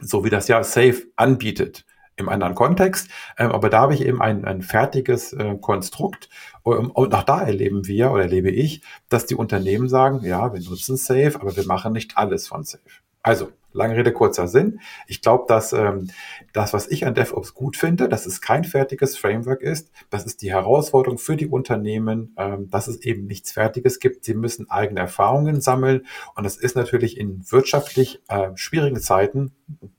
[0.00, 3.10] So wie das ja Safe anbietet im anderen Kontext.
[3.38, 6.28] Ähm, aber da habe ich eben ein, ein fertiges äh, Konstrukt.
[6.62, 10.60] Und, und auch da erleben wir oder erlebe ich, dass die Unternehmen sagen, ja, wir
[10.60, 12.82] nutzen Safe, aber wir machen nicht alles von Safe.
[13.22, 14.80] Also Lange Rede, kurzer Sinn.
[15.06, 16.08] Ich glaube, dass ähm,
[16.52, 19.90] das, was ich an DevOps gut finde, dass es kein fertiges Framework ist.
[20.10, 24.24] Das ist die Herausforderung für die Unternehmen, ähm, dass es eben nichts Fertiges gibt.
[24.24, 26.06] Sie müssen eigene Erfahrungen sammeln.
[26.34, 29.52] Und das ist natürlich in wirtschaftlich äh, schwierigen Zeiten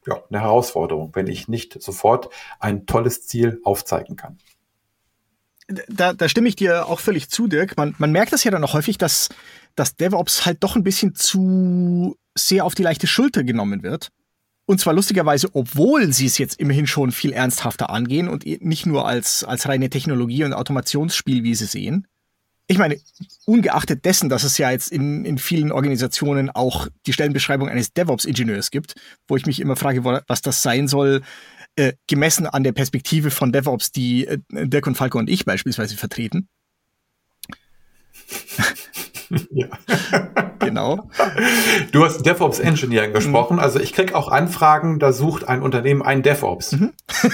[0.06, 4.38] ja, eine Herausforderung, wenn ich nicht sofort ein tolles Ziel aufzeigen kann.
[5.90, 7.76] Da, da stimme ich dir auch völlig zu, Dirk.
[7.76, 9.30] Man, man merkt das ja dann auch häufig, dass,
[9.78, 14.10] dass DevOps halt doch ein bisschen zu sehr auf die leichte Schulter genommen wird.
[14.66, 19.08] Und zwar lustigerweise, obwohl sie es jetzt immerhin schon viel ernsthafter angehen und nicht nur
[19.08, 22.06] als, als reine Technologie- und Automationsspiel, wie sie sehen.
[22.68, 23.00] Ich meine,
[23.46, 28.72] ungeachtet dessen, dass es ja jetzt in, in vielen Organisationen auch die Stellenbeschreibung eines DevOps-Ingenieurs
[28.72, 28.96] gibt,
[29.30, 31.22] wo ich mich immer frage, was das sein soll,
[31.78, 35.96] äh, gemessen an der Perspektive von DevOps, die äh, Dirk und Falco und ich beispielsweise
[35.96, 36.50] vertreten.
[39.52, 39.68] Ja.
[40.60, 41.10] genau.
[41.92, 43.56] Du hast DevOps Engineering gesprochen.
[43.56, 43.60] Mhm.
[43.60, 46.74] Also ich krieg auch Anfragen, da sucht ein Unternehmen einen DevOps.
[46.74, 46.94] Mhm.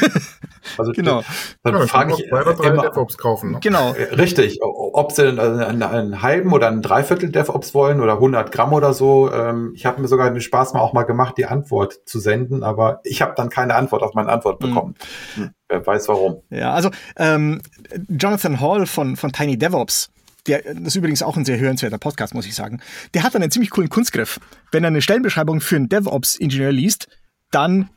[0.78, 1.24] Also genau.
[1.64, 3.52] Dann ja, frage ich zwei oder drei immer, DevOps kaufen.
[3.52, 3.60] Ne?
[3.62, 3.94] Genau.
[3.94, 4.60] Äh, richtig.
[4.62, 8.94] Ob sie einen, einen, einen, halben oder einen Dreiviertel DevOps wollen oder 100 Gramm oder
[8.94, 9.30] so.
[9.32, 12.64] Ähm, ich habe mir sogar den Spaß mal auch mal gemacht, die Antwort zu senden,
[12.64, 14.68] aber ich habe dann keine Antwort auf meine Antwort mhm.
[14.68, 14.96] bekommen.
[15.36, 15.50] Mhm.
[15.68, 16.42] Wer weiß warum.
[16.50, 17.62] Ja, also ähm,
[18.08, 20.13] Jonathan Hall von, von Tiny DevOps
[20.48, 22.82] der, das ist übrigens auch ein sehr hörenswerter Podcast, muss ich sagen,
[23.14, 24.40] der hat dann einen ziemlich coolen Kunstgriff.
[24.72, 27.08] Wenn er eine Stellenbeschreibung für einen DevOps-Ingenieur liest,
[27.52, 27.90] dann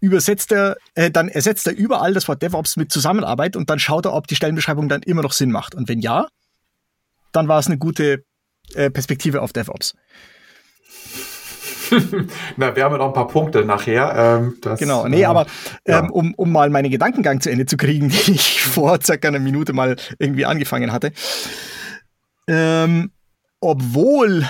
[0.00, 4.04] übersetzt er, äh, dann ersetzt er überall das Wort DevOps mit Zusammenarbeit und dann schaut
[4.04, 5.74] er, ob die Stellenbeschreibung dann immer noch Sinn macht.
[5.74, 6.26] Und wenn ja,
[7.32, 8.24] dann war es eine gute
[8.74, 9.94] äh, Perspektive auf DevOps.
[12.56, 14.14] Na, wir haben ja noch ein paar Punkte nachher.
[14.16, 15.46] Ähm, das, genau, nee, äh, aber
[15.84, 19.38] ähm, um, um mal meinen Gedankengang zu Ende zu kriegen, den ich vor circa einer
[19.38, 21.12] Minute mal irgendwie angefangen hatte.
[22.46, 23.12] Ähm,
[23.60, 24.46] obwohl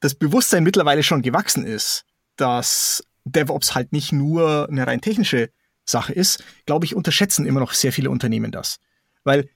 [0.00, 2.04] das Bewusstsein mittlerweile schon gewachsen ist,
[2.36, 5.50] dass DevOps halt nicht nur eine rein technische
[5.84, 8.78] Sache ist, glaube ich, unterschätzen immer noch sehr viele Unternehmen das.
[9.24, 9.48] Weil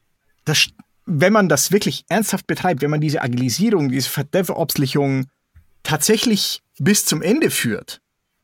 [0.45, 0.69] das,
[1.07, 5.27] wenn man das wirklich ernsthaft betreibt, wenn man diese Agilisierung, diese Verdevops-Lichung
[5.83, 8.01] tatsächlich bis zum Ende führt,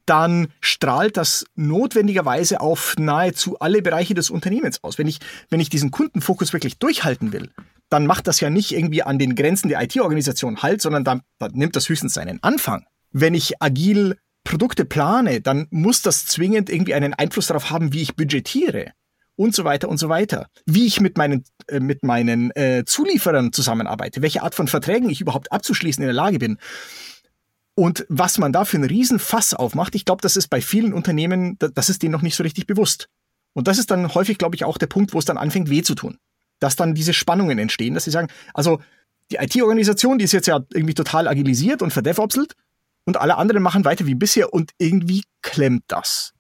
[0.07, 4.99] dann strahlt das notwendigerweise auf nahezu alle Bereiche des Unternehmens aus.
[4.99, 7.51] Wenn ich, wenn ich diesen Kundenfokus wirklich durchhalten will,
[7.91, 11.53] dann macht das ja nicht irgendwie an den Grenzen der IT-Organisation halt, sondern dann, dann
[11.53, 12.85] nimmt das höchstens seinen Anfang.
[13.11, 18.03] Wenn ich agil Produkte plane, dann muss das zwingend irgendwie einen Einfluss darauf haben, wie
[18.03, 18.93] ich budgetiere
[19.37, 20.47] und so weiter und so weiter.
[20.67, 25.21] Wie ich mit meinen, äh, mit meinen äh, Zulieferern zusammenarbeite, welche Art von Verträgen ich
[25.21, 26.59] überhaupt abzuschließen in der Lage bin.
[27.75, 31.57] Und was man da für einen Riesenfass aufmacht, ich glaube, das ist bei vielen Unternehmen,
[31.59, 33.09] das ist denen noch nicht so richtig bewusst.
[33.53, 35.83] Und das ist dann häufig, glaube ich, auch der Punkt, wo es dann anfängt, weh
[35.83, 36.19] zu tun.
[36.61, 38.81] Dass dann diese Spannungen entstehen, dass sie sagen, also
[39.31, 42.55] die IT-Organisation, die ist jetzt ja irgendwie total agilisiert und verdevopselt
[43.05, 46.33] und alle anderen machen weiter wie bisher und irgendwie klemmt das.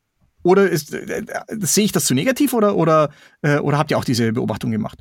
[0.42, 1.24] Oder ist, äh, äh,
[1.58, 3.10] sehe ich das zu negativ oder, oder,
[3.42, 4.98] äh, oder habt ihr auch diese Beobachtung gemacht?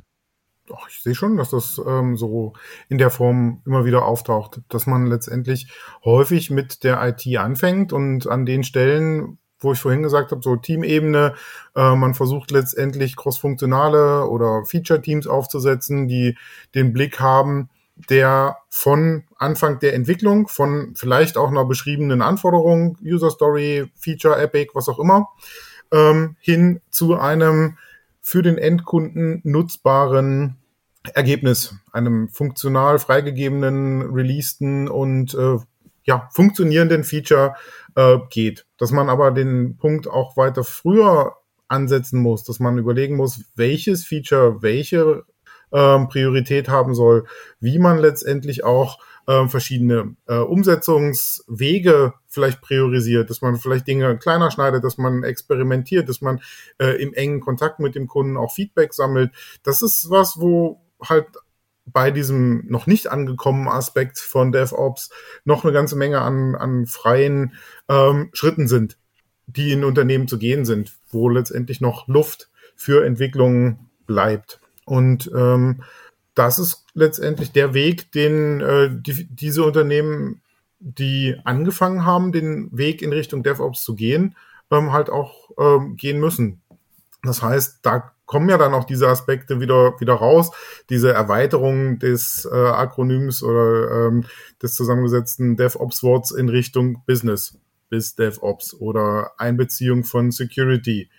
[0.66, 2.52] Doch, ich sehe schon, dass das ähm, so
[2.88, 5.68] in der Form immer wieder auftaucht, dass man letztendlich
[6.04, 10.56] häufig mit der IT anfängt und an den Stellen, wo ich vorhin gesagt habe, so
[10.56, 11.34] Teamebene,
[11.76, 16.36] äh, man versucht letztendlich crossfunktionale oder Feature-Teams aufzusetzen, die
[16.74, 17.68] den Blick haben,
[18.08, 24.70] der von Anfang der Entwicklung, von vielleicht auch einer beschriebenen Anforderung, User Story, Feature, Epic,
[24.74, 25.28] was auch immer,
[25.92, 27.76] ähm, hin zu einem
[28.22, 30.56] für den Endkunden nutzbaren
[31.14, 35.56] Ergebnis, einem funktional freigegebenen, releaseden und äh,
[36.10, 37.54] ja, funktionierenden Feature
[37.94, 38.66] äh, geht.
[38.78, 41.36] Dass man aber den Punkt auch weiter früher
[41.68, 45.22] ansetzen muss, dass man überlegen muss, welches Feature, welche
[45.72, 47.26] ähm, Priorität haben soll,
[47.60, 54.50] wie man letztendlich auch ähm, verschiedene äh, Umsetzungswege vielleicht priorisiert, dass man vielleicht Dinge kleiner
[54.50, 56.40] schneidet, dass man experimentiert, dass man
[56.78, 59.30] äh, im engen Kontakt mit dem Kunden auch Feedback sammelt.
[59.62, 61.28] Das ist was, wo halt
[61.86, 65.10] bei diesem noch nicht angekommenen Aspekt von DevOps
[65.44, 67.54] noch eine ganze Menge an, an freien
[67.88, 68.96] ähm, Schritten sind,
[69.46, 74.60] die in Unternehmen zu gehen sind, wo letztendlich noch Luft für Entwicklung bleibt.
[74.84, 75.82] Und ähm,
[76.34, 80.40] das ist letztendlich der Weg, den äh, die, diese Unternehmen,
[80.78, 84.36] die angefangen haben, den Weg in Richtung DevOps zu gehen,
[84.70, 86.62] ähm, halt auch ähm, gehen müssen.
[87.22, 90.52] Das heißt, da kommen ja dann auch diese Aspekte wieder wieder raus,
[90.88, 94.24] diese Erweiterung des äh, Akronyms oder ähm,
[94.62, 101.10] des zusammengesetzten DevOps-Worts in Richtung Business bis DevOps oder Einbeziehung von Security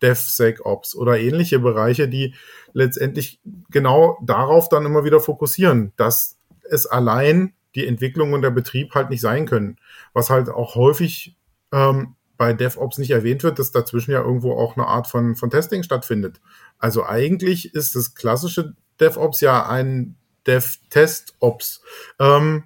[0.00, 2.34] DevSecOps oder ähnliche Bereiche, die
[2.72, 6.38] letztendlich genau darauf dann immer wieder fokussieren, dass
[6.70, 9.76] es allein die Entwicklung und der Betrieb halt nicht sein können.
[10.14, 11.36] Was halt auch häufig
[11.72, 15.50] ähm, bei DevOps nicht erwähnt wird, dass dazwischen ja irgendwo auch eine Art von, von
[15.50, 16.40] Testing stattfindet.
[16.78, 20.16] Also eigentlich ist das klassische DevOps ja ein
[20.46, 21.82] Dev-Test-Ops.
[22.18, 22.64] Ähm,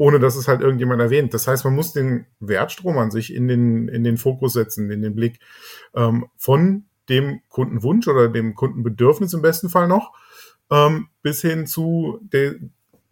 [0.00, 1.34] ohne dass es halt irgendjemand erwähnt.
[1.34, 5.02] Das heißt, man muss den Wertstrom an sich in den, in den Fokus setzen, in
[5.02, 5.40] den Blick
[5.94, 10.14] ähm, von dem Kundenwunsch oder dem Kundenbedürfnis im besten Fall noch,
[10.70, 12.54] ähm, bis hin zu der,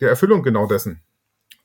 [0.00, 1.02] der Erfüllung genau dessen.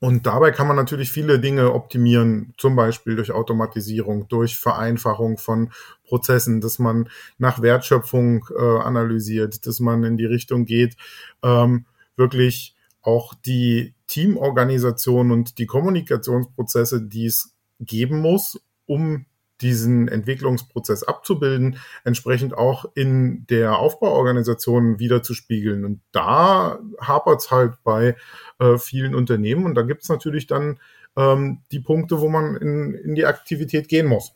[0.04, 5.72] Und dabei kann man natürlich viele Dinge optimieren, zum Beispiel durch Automatisierung, durch Vereinfachung von
[6.06, 10.98] Prozessen, dass man nach Wertschöpfung äh, analysiert, dass man in die Richtung geht,
[11.42, 11.86] ähm,
[12.18, 19.26] wirklich auch die Teamorganisation und die Kommunikationsprozesse, die es geben muss, um
[19.64, 25.86] diesen Entwicklungsprozess abzubilden, entsprechend auch in der Aufbauorganisation wiederzuspiegeln.
[25.86, 28.16] Und da hapert es halt bei
[28.60, 29.66] äh, vielen Unternehmen.
[29.66, 30.80] Und da gibt es natürlich dann
[31.16, 34.34] ähm, die Punkte, wo man in, in die Aktivität gehen muss.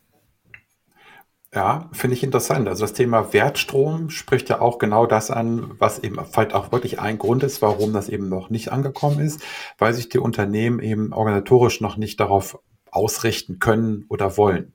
[1.54, 2.68] Ja, finde ich interessant.
[2.68, 7.00] Also das Thema Wertstrom spricht ja auch genau das an, was eben vielleicht auch wirklich
[7.00, 9.42] ein Grund ist, warum das eben noch nicht angekommen ist,
[9.78, 12.60] weil sich die Unternehmen eben organisatorisch noch nicht darauf
[12.92, 14.74] ausrichten können oder wollen.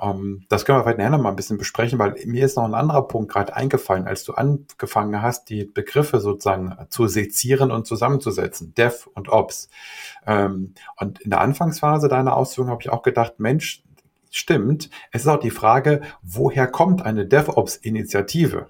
[0.00, 2.64] Ähm, das können wir vielleicht nachher noch mal ein bisschen besprechen, weil mir ist noch
[2.64, 7.86] ein anderer Punkt gerade eingefallen, als du angefangen hast, die Begriffe sozusagen zu sezieren und
[7.86, 9.68] zusammenzusetzen, Dev und Ops.
[10.26, 13.82] Ähm, und in der Anfangsphase deiner Ausführung habe ich auch gedacht, Mensch,
[14.30, 14.90] stimmt.
[15.10, 18.68] Es ist auch die Frage, woher kommt eine DevOps-Initiative?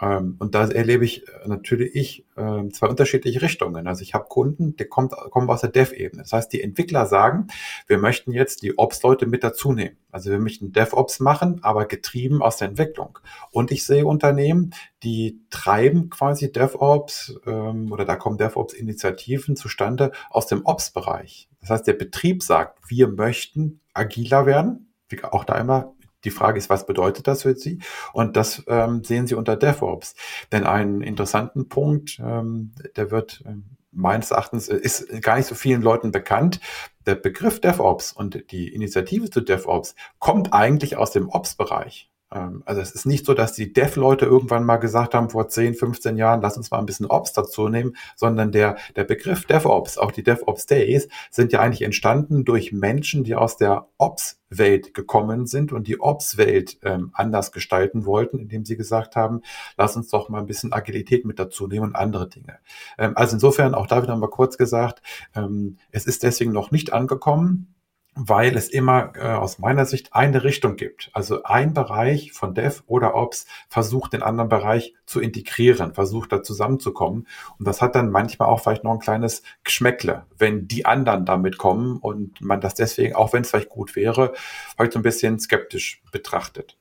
[0.00, 3.86] Ähm, und da erlebe ich äh, natürlich ich, äh, zwei unterschiedliche Richtungen.
[3.86, 6.22] Also ich habe Kunden, die kommt, kommen aus der Dev-Ebene.
[6.22, 7.48] Das heißt, die Entwickler sagen,
[7.86, 9.96] wir möchten jetzt die Ops-Leute mit dazu nehmen.
[10.10, 13.18] Also wir möchten DevOps machen, aber getrieben aus der Entwicklung.
[13.50, 20.46] Und ich sehe Unternehmen, die treiben quasi DevOps ähm, oder da kommen DevOps-Initiativen zustande aus
[20.46, 21.48] dem Ops-Bereich.
[21.60, 24.94] Das heißt, der Betrieb sagt, wir möchten agiler werden,
[25.30, 27.80] auch da immer die Frage ist, was bedeutet das für Sie?
[28.12, 30.14] Und das ähm, sehen Sie unter DevOps.
[30.52, 35.54] Denn einen interessanten Punkt, ähm, der wird ähm, meines Erachtens, äh, ist gar nicht so
[35.54, 36.60] vielen Leuten bekannt.
[37.06, 42.10] Der Begriff DevOps und die Initiative zu DevOps kommt eigentlich aus dem Ops-Bereich.
[42.32, 45.74] Ähm, also es ist nicht so, dass die Dev-Leute irgendwann mal gesagt haben, vor 10,
[45.74, 49.98] 15 Jahren, lass uns mal ein bisschen Ops dazu nehmen, sondern der, der Begriff DevOps,
[49.98, 55.46] auch die DevOps Days, sind ja eigentlich entstanden durch Menschen, die aus der Ops-Welt gekommen
[55.46, 59.42] sind und die Ops-Welt ähm, anders gestalten wollten, indem sie gesagt haben,
[59.76, 62.58] lass uns doch mal ein bisschen Agilität mit dazu nehmen und andere Dinge.
[62.98, 65.02] Ähm, also insofern auch da wieder mal kurz gesagt,
[65.34, 67.74] ähm, es ist deswegen noch nicht angekommen
[68.20, 71.10] weil es immer äh, aus meiner Sicht eine Richtung gibt.
[71.12, 76.42] Also ein Bereich von Dev oder Ops versucht den anderen Bereich zu integrieren, versucht da
[76.42, 77.28] zusammenzukommen.
[77.58, 81.58] Und das hat dann manchmal auch vielleicht noch ein kleines Geschmäckle, wenn die anderen damit
[81.58, 84.32] kommen und man das deswegen, auch wenn es vielleicht gut wäre,
[84.74, 86.76] vielleicht so ein bisschen skeptisch betrachtet.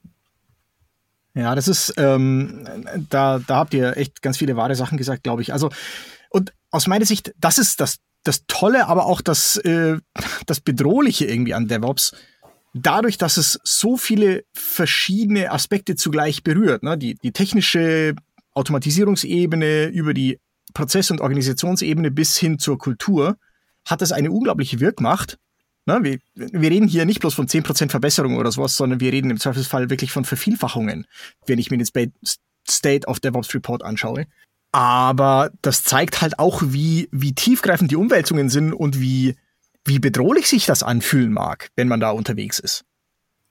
[1.35, 2.65] Ja, das ist, ähm,
[3.09, 5.53] da, da habt ihr echt ganz viele wahre Sachen gesagt, glaube ich.
[5.53, 5.69] Also,
[6.31, 9.97] und aus meiner Sicht, das ist das das Tolle, aber auch das, äh,
[10.45, 12.13] das Bedrohliche irgendwie an DevOps,
[12.73, 16.97] dadurch, dass es so viele verschiedene Aspekte zugleich berührt, ne?
[16.97, 18.15] die, die technische
[18.53, 20.39] Automatisierungsebene über die
[20.73, 23.37] Prozess- und Organisationsebene bis hin zur Kultur,
[23.85, 25.37] hat das eine unglaubliche Wirkmacht.
[25.85, 25.99] Ne?
[26.03, 29.39] Wir, wir reden hier nicht bloß von 10% Verbesserung oder sowas, sondern wir reden im
[29.39, 31.07] Zweifelsfall wirklich von Vervielfachungen,
[31.45, 32.11] wenn ich mir den
[32.69, 34.27] State of DevOps Report anschaue.
[34.71, 39.35] Aber das zeigt halt auch, wie, wie tiefgreifend die Umwälzungen sind und wie,
[39.85, 42.83] wie bedrohlich sich das anfühlen mag, wenn man da unterwegs ist.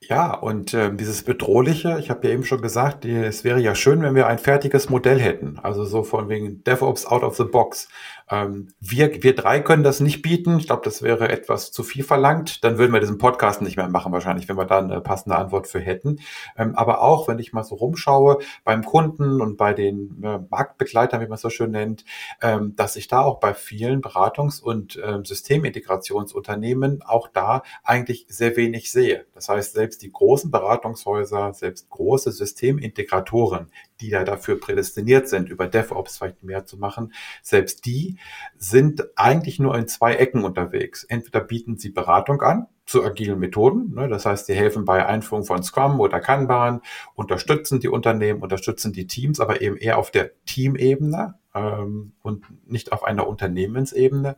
[0.01, 3.73] Ja, und äh, dieses Bedrohliche, ich habe ja eben schon gesagt, die, es wäre ja
[3.73, 5.57] schön, wenn wir ein fertiges Modell hätten.
[5.61, 7.89] Also so von wegen DevOps out of the box.
[8.29, 10.57] Ähm, wir, wir drei können das nicht bieten.
[10.59, 12.63] Ich glaube, das wäre etwas zu viel verlangt.
[12.63, 15.67] Dann würden wir diesen Podcast nicht mehr machen, wahrscheinlich, wenn wir da eine passende Antwort
[15.67, 16.19] für hätten.
[16.57, 21.21] Ähm, aber auch, wenn ich mal so rumschaue beim Kunden und bei den äh, Marktbegleitern,
[21.21, 22.03] wie man es so schön nennt,
[22.41, 28.55] ähm, dass ich da auch bei vielen Beratungs- und ähm, Systemintegrationsunternehmen auch da eigentlich sehr
[28.57, 29.25] wenig sehe.
[29.33, 35.67] Das heißt, selbst die großen Beratungshäuser, selbst große Systemintegratoren, die da dafür prädestiniert sind, über
[35.67, 38.17] DevOps vielleicht mehr zu machen, selbst die
[38.57, 41.03] sind eigentlich nur in zwei Ecken unterwegs.
[41.03, 45.43] Entweder bieten sie Beratung an zu agilen Methoden, ne, das heißt, sie helfen bei Einführung
[45.43, 46.81] von Scrum oder Kanban,
[47.13, 52.91] unterstützen die Unternehmen, unterstützen die Teams, aber eben eher auf der Teamebene, ähm, und nicht
[52.91, 54.35] auf einer Unternehmensebene.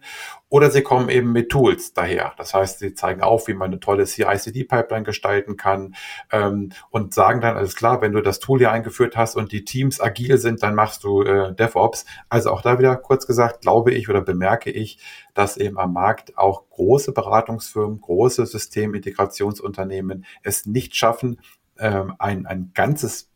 [0.48, 2.34] Oder sie kommen eben mit Tools daher.
[2.38, 5.96] Das heißt, sie zeigen auf, wie man eine tolle CI-CD-Pipeline gestalten kann
[6.32, 9.66] ähm, und sagen dann, alles klar, wenn du das Tool hier eingeführt hast und die
[9.66, 12.06] Teams agil sind, dann machst du äh, DevOps.
[12.30, 15.00] Also auch da wieder kurz gesagt, glaube ich oder bemerke ich,
[15.40, 21.40] dass eben am Markt auch große Beratungsfirmen, große Systemintegrationsunternehmen es nicht schaffen,
[21.78, 23.32] ähm, ein, ein ganzes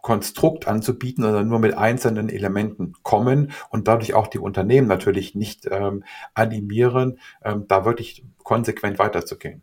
[0.00, 5.68] Konstrukt anzubieten, sondern nur mit einzelnen Elementen kommen und dadurch auch die Unternehmen natürlich nicht
[5.70, 9.62] ähm, animieren, ähm, da wirklich konsequent weiterzugehen.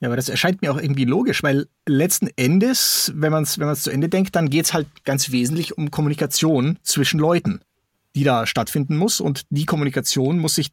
[0.00, 3.76] Ja, aber das erscheint mir auch irgendwie logisch, weil letzten Endes, wenn man es wenn
[3.76, 7.60] zu Ende denkt, dann geht es halt ganz wesentlich um Kommunikation zwischen Leuten,
[8.16, 9.20] die da stattfinden muss.
[9.20, 10.72] Und die Kommunikation muss sich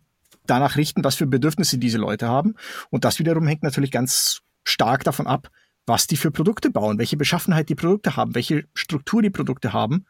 [0.50, 2.56] danach richten, was für Bedürfnisse diese Leute haben.
[2.90, 5.50] Und das wiederum hängt natürlich ganz stark davon ab,
[5.86, 10.06] was die für Produkte bauen, welche Beschaffenheit die Produkte haben, welche Struktur die Produkte haben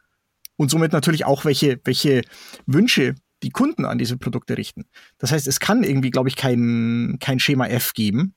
[0.58, 2.21] und somit natürlich auch welche, welche
[2.65, 4.86] Wünsche die Kunden an diese Produkte richten.
[5.17, 8.36] Das heißt, es kann irgendwie, glaube ich, kein, kein Schema F geben.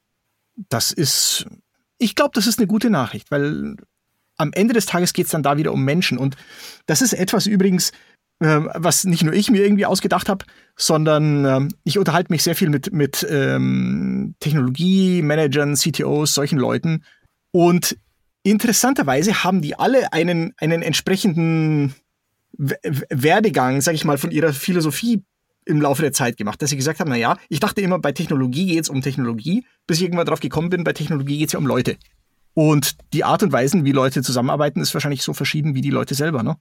[0.69, 1.47] Das ist,
[1.99, 3.77] ich glaube, das ist eine gute Nachricht, weil
[4.37, 6.19] am Ende des Tages geht es dann da wieder um Menschen.
[6.19, 6.37] Und
[6.87, 7.93] das ist etwas übrigens,
[8.43, 10.45] äh, was nicht nur ich mir irgendwie ausgedacht habe,
[10.77, 17.03] sondern äh, ich unterhalte mich sehr viel mit, mit ähm, Technologie-Managern, CTOs, solchen Leuten,
[17.53, 17.99] und
[18.43, 21.95] interessanterweise haben die alle einen, einen entsprechenden
[22.59, 25.23] Werdegang, sag ich mal, von ihrer Philosophie
[25.65, 28.13] im Laufe der Zeit gemacht, dass sie gesagt haben, na ja, ich dachte immer, bei
[28.13, 31.53] Technologie geht es um Technologie, bis ich irgendwann drauf gekommen bin, bei Technologie geht es
[31.53, 31.97] ja um Leute.
[32.55, 36.15] Und die Art und Weise, wie Leute zusammenarbeiten, ist wahrscheinlich so verschieden wie die Leute
[36.15, 36.57] selber, ne?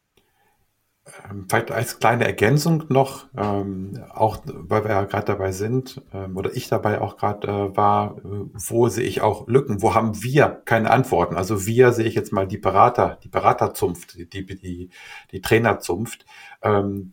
[1.30, 6.38] Ähm, vielleicht als kleine Ergänzung noch, ähm, auch weil wir ja gerade dabei sind, ähm,
[6.38, 8.22] oder ich dabei auch gerade äh, war, äh,
[8.54, 11.36] wo sehe ich auch Lücken, wo haben wir keine Antworten?
[11.36, 14.90] Also wir sehe ich jetzt mal die Berater, die Beraterzunft, die, die,
[15.32, 16.26] die Trainerzunft.
[16.62, 17.12] Ähm,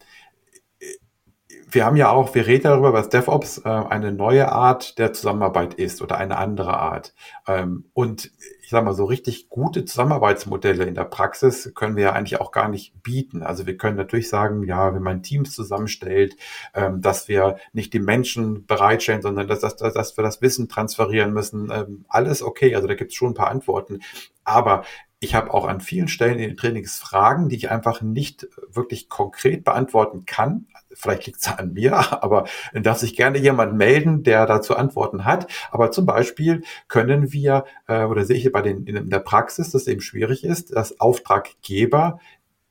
[1.71, 5.75] wir haben ja auch, wir reden darüber, was DevOps äh, eine neue Art der Zusammenarbeit
[5.75, 7.15] ist oder eine andere Art.
[7.47, 8.31] Ähm, und
[8.63, 12.53] ich sage mal, so richtig gute Zusammenarbeitsmodelle in der Praxis können wir ja eigentlich auch
[12.53, 13.43] gar nicht bieten.
[13.43, 16.37] Also wir können natürlich sagen, ja, wenn man Teams zusammenstellt,
[16.75, 21.33] ähm, dass wir nicht die Menschen bereitstellen, sondern dass, dass, dass wir das Wissen transferieren
[21.33, 21.71] müssen.
[21.73, 24.01] Ähm, alles okay, also da gibt es schon ein paar Antworten.
[24.45, 24.85] Aber
[25.21, 29.09] ich habe auch an vielen Stellen in den Trainings Fragen, die ich einfach nicht wirklich
[29.09, 30.67] konkret beantworten kann.
[30.93, 35.25] Vielleicht liegt es an mir, aber dann darf sich gerne jemand melden, der dazu Antworten
[35.25, 35.51] hat.
[35.71, 39.83] Aber zum Beispiel können wir, äh, oder sehe ich bei den, in der Praxis, dass
[39.83, 42.21] es eben schwierig ist, dass Auftraggeber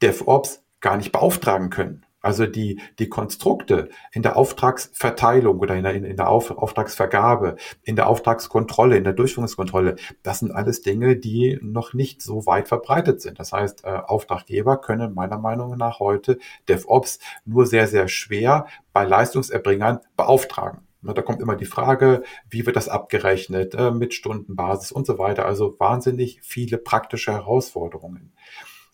[0.01, 2.06] DevOps gar nicht beauftragen können.
[2.21, 7.95] Also die, die Konstrukte in der Auftragsverteilung oder in der, in der Auf, Auftragsvergabe, in
[7.95, 13.21] der Auftragskontrolle, in der Durchführungskontrolle, das sind alles Dinge, die noch nicht so weit verbreitet
[13.21, 13.39] sind.
[13.39, 19.05] Das heißt, äh, Auftraggeber können meiner Meinung nach heute DevOps nur sehr, sehr schwer bei
[19.05, 20.87] Leistungserbringern beauftragen.
[21.03, 25.45] Da kommt immer die Frage, wie wird das abgerechnet äh, mit Stundenbasis und so weiter.
[25.45, 28.33] Also wahnsinnig viele praktische Herausforderungen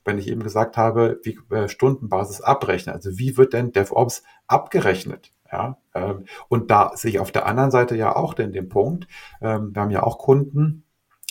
[0.06, 2.96] wenn ich eben gesagt habe, wie äh, Stundenbasis abrechnen.
[2.96, 5.32] Also wie wird denn DevOps abgerechnet?
[5.52, 9.08] Ja, ähm, und da sehe ich auf der anderen Seite ja auch den, den Punkt,
[9.40, 10.83] ähm, wir haben ja auch Kunden,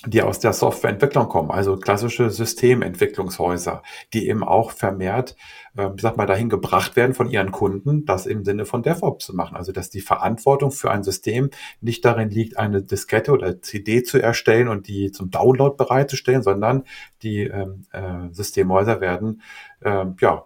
[0.06, 3.82] die aus der Softwareentwicklung kommen, also klassische Systementwicklungshäuser,
[4.12, 5.36] die eben auch vermehrt,
[5.76, 9.26] äh, ich sag mal, dahin gebracht werden von ihren Kunden, das im Sinne von DevOps
[9.26, 9.56] zu machen.
[9.56, 11.50] Also dass die Verantwortung für ein System
[11.80, 16.84] nicht darin liegt, eine Diskette oder CD zu erstellen und die zum Download bereitzustellen, sondern
[17.22, 19.42] die ähm, äh, Systemhäuser werden
[19.84, 20.44] ähm, ja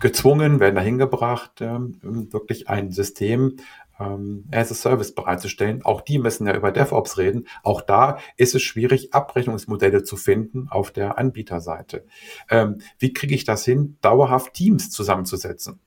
[0.00, 3.56] gezwungen, werden dahin gebracht, ähm, wirklich ein System
[3.98, 5.84] ähm, as a Service bereitzustellen.
[5.84, 7.46] Auch die müssen ja über DevOps reden.
[7.62, 12.04] Auch da ist es schwierig, Abrechnungsmodelle zu finden auf der Anbieterseite.
[12.50, 15.80] Ähm, wie kriege ich das hin, dauerhaft Teams zusammenzusetzen?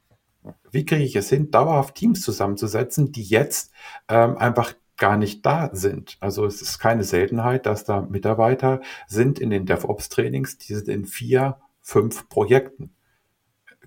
[0.71, 3.71] Wie kriege ich es hin, dauerhaft Teams zusammenzusetzen, die jetzt
[4.07, 6.17] ähm, einfach gar nicht da sind.
[6.19, 11.05] Also es ist keine Seltenheit, dass da Mitarbeiter sind in den DevOps-Trainings, die sind in
[11.05, 12.93] vier, fünf Projekten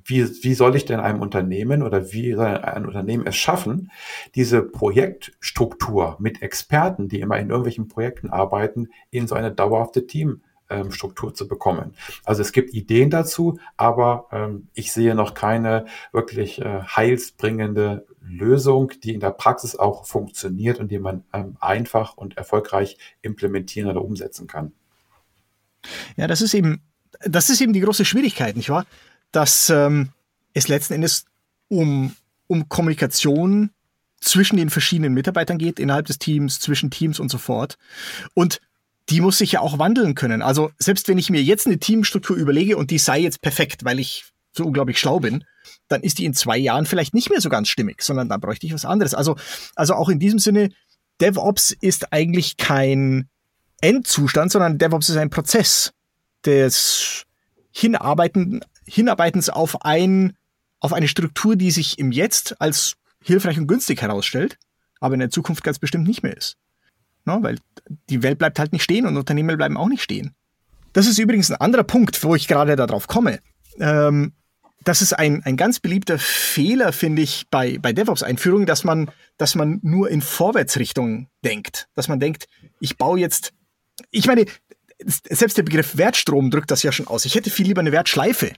[0.05, 3.90] wie, wie soll ich denn einem Unternehmen oder wie soll ein Unternehmen es schaffen,
[4.34, 11.34] diese Projektstruktur mit Experten, die immer in irgendwelchen Projekten arbeiten, in so eine dauerhafte Teamstruktur
[11.34, 11.94] zu bekommen.
[12.24, 18.92] Also es gibt Ideen dazu, aber ähm, ich sehe noch keine wirklich äh, heilsbringende Lösung,
[19.02, 24.02] die in der Praxis auch funktioniert und die man ähm, einfach und erfolgreich implementieren oder
[24.02, 24.72] umsetzen kann.
[26.16, 26.82] Ja, das ist eben,
[27.20, 28.86] das ist eben die große Schwierigkeit, nicht wahr?
[29.35, 30.11] Dass ähm,
[30.53, 31.24] es letzten Endes
[31.68, 32.14] um,
[32.47, 33.70] um Kommunikation
[34.20, 37.76] zwischen den verschiedenen Mitarbeitern geht, innerhalb des Teams, zwischen Teams und so fort.
[38.32, 38.61] Und
[39.11, 40.41] die muss sich ja auch wandeln können.
[40.41, 43.99] Also selbst wenn ich mir jetzt eine Teamstruktur überlege und die sei jetzt perfekt, weil
[43.99, 45.45] ich so unglaublich schlau bin,
[45.89, 48.66] dann ist die in zwei Jahren vielleicht nicht mehr so ganz stimmig, sondern dann bräuchte
[48.66, 49.12] ich was anderes.
[49.12, 49.37] Also,
[49.74, 50.70] also auch in diesem Sinne,
[51.20, 53.28] DevOps ist eigentlich kein
[53.80, 55.93] Endzustand, sondern DevOps ist ein Prozess
[56.47, 57.24] des
[57.72, 60.37] Hinarbeiten Hinarbeitens auf ein,
[60.80, 64.59] auf eine Struktur, die sich im Jetzt als hilfreich und günstig herausstellt,
[65.01, 66.57] aber in der Zukunft ganz bestimmt nicht mehr ist.
[67.24, 67.59] No, weil
[68.11, 70.35] die Welt bleibt halt nicht stehen und Unternehmen bleiben auch nicht stehen.
[70.93, 73.41] Das ist übrigens ein anderer Punkt, wo ich gerade darauf komme.
[73.80, 74.32] Ähm,
[74.85, 79.55] das ist ein, ein ganz beliebter Fehler, finde ich, bei, bei DevOps-Einführungen, dass man, dass
[79.55, 81.89] man nur in Vorwärtsrichtung denkt.
[81.95, 82.47] Dass man denkt,
[82.80, 83.55] ich baue jetzt,
[84.11, 84.45] ich meine,
[85.05, 87.24] selbst der Begriff Wertstrom drückt das ja schon aus.
[87.24, 88.53] Ich hätte viel lieber eine Wertschleife.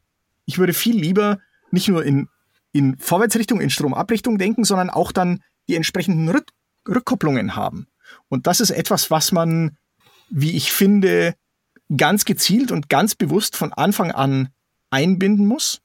[0.46, 1.38] Ich würde viel lieber
[1.70, 2.28] nicht nur in,
[2.72, 6.50] in Vorwärtsrichtung, in Stromabrichtung denken, sondern auch dann die entsprechenden Rück
[6.88, 7.88] Rückkopplungen haben.
[8.28, 9.76] Und das ist etwas, was man,
[10.30, 11.34] wie ich finde,
[11.96, 14.48] ganz gezielt und ganz bewusst von Anfang an
[14.90, 15.80] einbinden muss.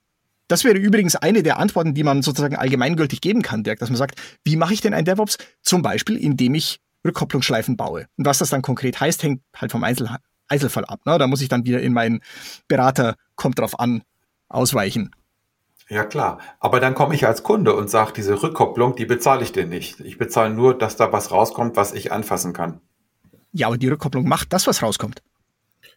[0.47, 3.97] Das wäre übrigens eine der Antworten, die man sozusagen allgemeingültig geben kann, Dirk, dass man
[3.97, 5.37] sagt, wie mache ich denn ein DevOps?
[5.61, 8.07] Zum Beispiel, indem ich Rückkopplungsschleifen baue.
[8.17, 10.09] Und was das dann konkret heißt, hängt halt vom Einzel
[10.47, 11.05] Einzelfall ab.
[11.05, 11.17] Ne?
[11.17, 12.19] Da muss ich dann wieder in meinen
[12.67, 14.03] Berater, kommt drauf an,
[14.53, 15.15] ausweichen.
[15.89, 19.51] Ja klar, aber dann komme ich als Kunde und sage, diese Rückkopplung, die bezahle ich
[19.51, 19.99] dir nicht.
[19.99, 22.79] Ich bezahle nur, dass da was rauskommt, was ich anfassen kann.
[23.51, 25.21] Ja, aber die Rückkopplung macht das, was rauskommt.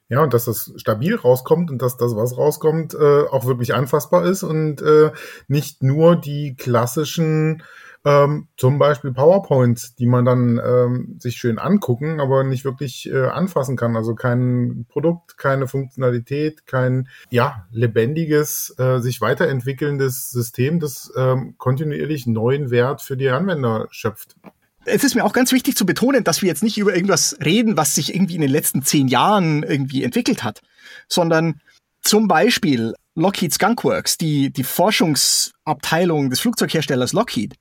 [0.08, 4.24] Ja, und dass das stabil rauskommt und dass das, was rauskommt, äh, auch wirklich anfassbar
[4.24, 5.12] ist und äh,
[5.48, 7.62] nicht nur die klassischen
[8.04, 13.26] ähm, zum Beispiel PowerPoints, die man dann ähm, sich schön angucken, aber nicht wirklich äh,
[13.26, 13.96] anfassen kann.
[13.96, 22.26] Also kein Produkt, keine Funktionalität, kein ja lebendiges, äh, sich weiterentwickelndes System, das ähm, kontinuierlich
[22.26, 24.36] neuen Wert für die Anwender schöpft.
[24.84, 27.78] Es ist mir auch ganz wichtig zu betonen, dass wir jetzt nicht über irgendwas reden,
[27.78, 30.60] was sich irgendwie in den letzten zehn Jahren irgendwie entwickelt hat,
[31.08, 31.60] sondern
[32.02, 37.54] zum Beispiel Lockheed Skunkworks, die, die Forschungsabteilung des Flugzeugherstellers Lockheed,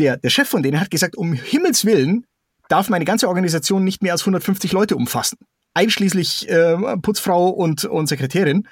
[0.00, 2.26] der, der Chef von denen hat gesagt, um Himmels Willen
[2.68, 5.38] darf meine ganze Organisation nicht mehr als 150 Leute umfassen.
[5.74, 8.66] Einschließlich äh, Putzfrau und, und Sekretärin,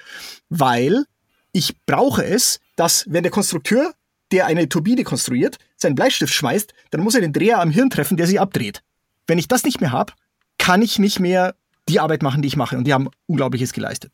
[0.49, 1.05] weil
[1.53, 3.93] ich brauche es, dass wenn der Konstrukteur,
[4.31, 8.17] der eine Turbine konstruiert, seinen Bleistift schmeißt, dann muss er den Dreher am Hirn treffen,
[8.17, 8.81] der sie abdreht.
[9.27, 10.13] Wenn ich das nicht mehr habe,
[10.57, 11.55] kann ich nicht mehr
[11.87, 12.77] die Arbeit machen, die ich mache.
[12.77, 14.13] Und die haben Unglaubliches geleistet.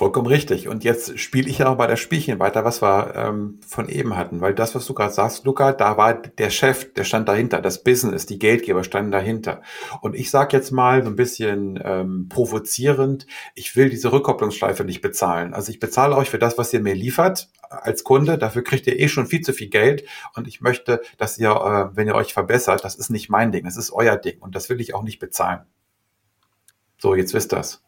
[0.00, 0.66] Vollkommen richtig.
[0.66, 4.16] Und jetzt spiele ich ja auch bei das Spielchen weiter, was wir ähm, von eben
[4.16, 4.40] hatten.
[4.40, 7.84] Weil das, was du gerade sagst, Luca, da war der Chef, der stand dahinter, das
[7.84, 9.60] Business, die Geldgeber standen dahinter.
[10.00, 15.02] Und ich sage jetzt mal so ein bisschen ähm, provozierend, ich will diese Rückkopplungsschleife nicht
[15.02, 15.52] bezahlen.
[15.52, 18.38] Also ich bezahle euch für das, was ihr mir liefert als Kunde.
[18.38, 20.06] Dafür kriegt ihr eh schon viel zu viel Geld.
[20.34, 23.64] Und ich möchte, dass ihr, äh, wenn ihr euch verbessert, das ist nicht mein Ding,
[23.66, 24.38] das ist euer Ding.
[24.40, 25.60] Und das will ich auch nicht bezahlen.
[26.96, 27.82] So, jetzt wisst das.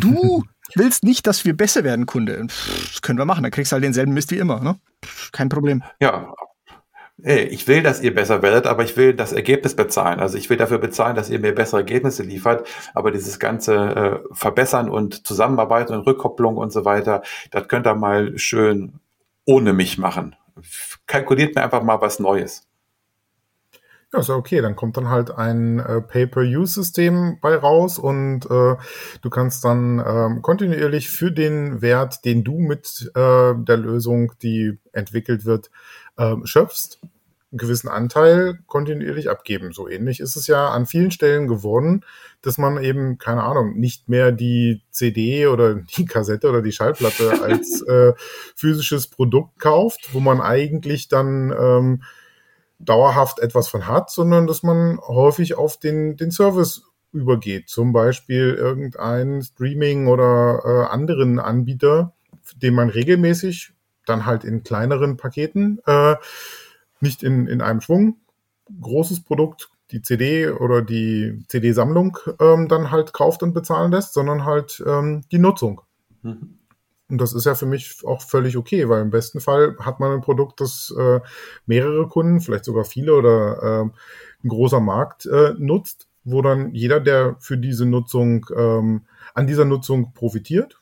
[0.00, 0.42] Du
[0.74, 2.46] willst nicht, dass wir besser werden, Kunde.
[2.46, 3.42] Das können wir machen.
[3.42, 4.60] Dann kriegst du halt denselben Mist wie immer.
[4.60, 4.76] Ne?
[5.32, 5.82] Kein Problem.
[6.00, 6.34] Ja.
[7.22, 10.20] Hey, ich will, dass ihr besser werdet, aber ich will das Ergebnis bezahlen.
[10.20, 12.68] Also ich will dafür bezahlen, dass ihr mir bessere Ergebnisse liefert.
[12.94, 17.94] Aber dieses ganze äh, Verbessern und Zusammenarbeit und Rückkopplung und so weiter, das könnt ihr
[17.94, 19.00] mal schön
[19.46, 20.36] ohne mich machen.
[21.06, 22.65] Kalkuliert mir einfach mal was Neues.
[24.16, 24.62] Ja, ist ja okay.
[24.62, 28.76] Dann kommt dann halt ein äh, Pay-per-Use-System bei raus und äh,
[29.20, 34.78] du kannst dann ähm, kontinuierlich für den Wert, den du mit äh, der Lösung, die
[34.92, 35.70] entwickelt wird,
[36.16, 39.72] äh, schöpfst, einen gewissen Anteil kontinuierlich abgeben.
[39.72, 42.02] So ähnlich ist es ja an vielen Stellen geworden,
[42.40, 47.32] dass man eben, keine Ahnung, nicht mehr die CD oder die Kassette oder die Schallplatte
[47.42, 48.14] als äh,
[48.54, 52.02] physisches Produkt kauft, wo man eigentlich dann ähm,
[52.78, 57.68] dauerhaft etwas von hat, sondern dass man häufig auf den, den Service übergeht.
[57.68, 62.12] Zum Beispiel irgendein Streaming oder äh, anderen Anbieter,
[62.56, 63.72] den man regelmäßig
[64.04, 66.16] dann halt in kleineren Paketen, äh,
[67.00, 68.18] nicht in, in einem Schwung,
[68.80, 74.44] großes Produkt, die CD oder die CD-Sammlung ähm, dann halt kauft und bezahlen lässt, sondern
[74.44, 75.80] halt ähm, die Nutzung.
[76.22, 76.58] Mhm.
[77.08, 80.12] Und das ist ja für mich auch völlig okay, weil im besten Fall hat man
[80.12, 81.20] ein Produkt, das äh,
[81.66, 86.98] mehrere Kunden, vielleicht sogar viele oder äh, ein großer Markt äh, nutzt, wo dann jeder,
[86.98, 89.02] der für diese Nutzung, ähm,
[89.34, 90.80] an dieser Nutzung profitiert,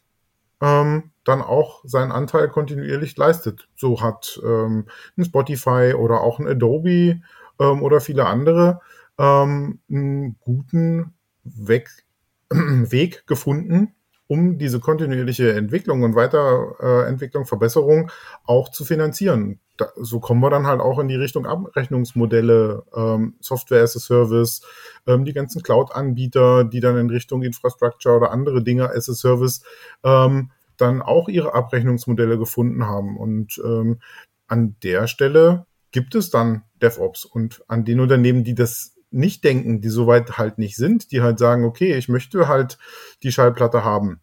[0.62, 3.68] ähm, dann auch seinen Anteil kontinuierlich leistet.
[3.76, 7.20] So hat ähm, ein Spotify oder auch ein Adobe
[7.60, 8.80] ähm, oder viele andere
[9.18, 11.14] ähm, einen guten
[11.44, 11.90] Weg,
[12.50, 13.94] Weg gefunden,
[14.26, 18.10] um diese kontinuierliche Entwicklung und Weiterentwicklung, Verbesserung
[18.44, 19.60] auch zu finanzieren.
[19.76, 24.00] Da, so kommen wir dann halt auch in die Richtung Abrechnungsmodelle, ähm, Software as a
[24.00, 24.62] Service,
[25.06, 29.62] ähm, die ganzen Cloud-Anbieter, die dann in Richtung Infrastructure oder andere Dinge as a Service
[30.04, 33.16] ähm, dann auch ihre Abrechnungsmodelle gefunden haben.
[33.16, 33.98] Und ähm,
[34.46, 39.80] an der Stelle gibt es dann DevOps und an den Unternehmen, die das nicht denken,
[39.80, 42.78] die soweit halt nicht sind, die halt sagen, okay, ich möchte halt
[43.22, 44.20] die Schallplatte haben,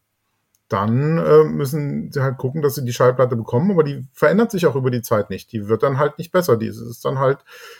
[0.71, 4.65] dann äh, müssen sie halt gucken, dass sie die Schallplatte bekommen, aber die verändert sich
[4.65, 5.51] auch über die Zeit nicht.
[5.51, 6.55] Die wird dann halt nicht besser.
[6.55, 7.39] Die ist dann halt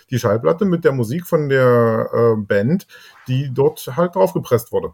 [0.10, 2.88] die Schallplatte mit der Musik von der äh, Band,
[3.28, 4.94] die dort halt draufgepresst wurde.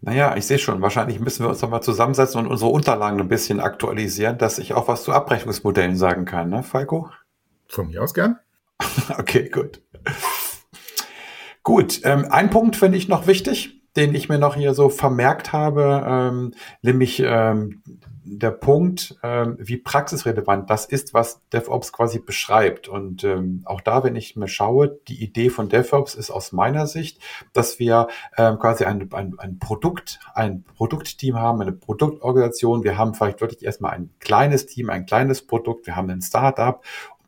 [0.00, 3.60] Naja, ich sehe schon, wahrscheinlich müssen wir uns nochmal zusammensetzen und unsere Unterlagen ein bisschen
[3.60, 7.10] aktualisieren, dass ich auch was zu Abrechnungsmodellen sagen kann, ne, Falco?
[7.68, 8.38] Von mir aus gern.
[9.18, 9.82] okay, gut.
[11.62, 15.52] Gut, ähm, ein Punkt finde ich noch wichtig, den ich mir noch hier so vermerkt
[15.52, 17.82] habe, ähm, nämlich ähm,
[18.24, 22.88] der Punkt, ähm, wie praxisrelevant das ist, was DevOps quasi beschreibt.
[22.88, 26.86] Und ähm, auch da, wenn ich mir schaue, die Idee von DevOps ist aus meiner
[26.86, 27.20] Sicht,
[27.52, 28.08] dass wir
[28.38, 32.84] ähm, quasi ein, ein, ein Produkt, ein Produktteam haben, eine Produktorganisation.
[32.84, 35.86] Wir haben vielleicht wirklich erstmal ein kleines Team, ein kleines Produkt.
[35.86, 36.82] Wir haben ein Startup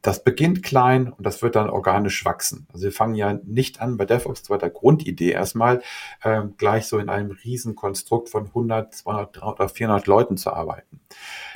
[0.05, 2.67] das beginnt klein und das wird dann organisch wachsen.
[2.75, 5.81] Also wir fangen ja nicht an bei DevOps, zwar der Grundidee erstmal,
[6.23, 11.01] ähm, gleich so in einem Riesenkonstrukt von 100, 200, 300 oder 400 Leuten zu arbeiten.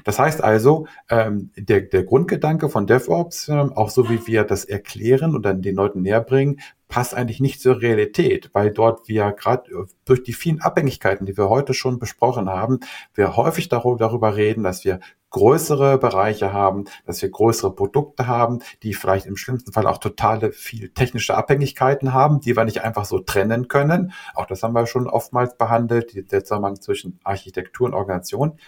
[0.05, 4.65] Das heißt also, ähm, der, der Grundgedanke von DevOps, ähm, auch so wie wir das
[4.65, 6.59] erklären und dann den Leuten näher bringen,
[6.89, 11.37] passt eigentlich nicht zur Realität, weil dort wir gerade äh, durch die vielen Abhängigkeiten, die
[11.37, 12.81] wir heute schon besprochen haben,
[13.15, 18.95] wir häufig darüber reden, dass wir größere Bereiche haben, dass wir größere Produkte haben, die
[18.95, 23.19] vielleicht im schlimmsten Fall auch totale viel technische Abhängigkeiten haben, die wir nicht einfach so
[23.19, 24.13] trennen können.
[24.35, 28.59] Auch das haben wir schon oftmals behandelt, der Zusammenhang zwischen Architektur und Organisation.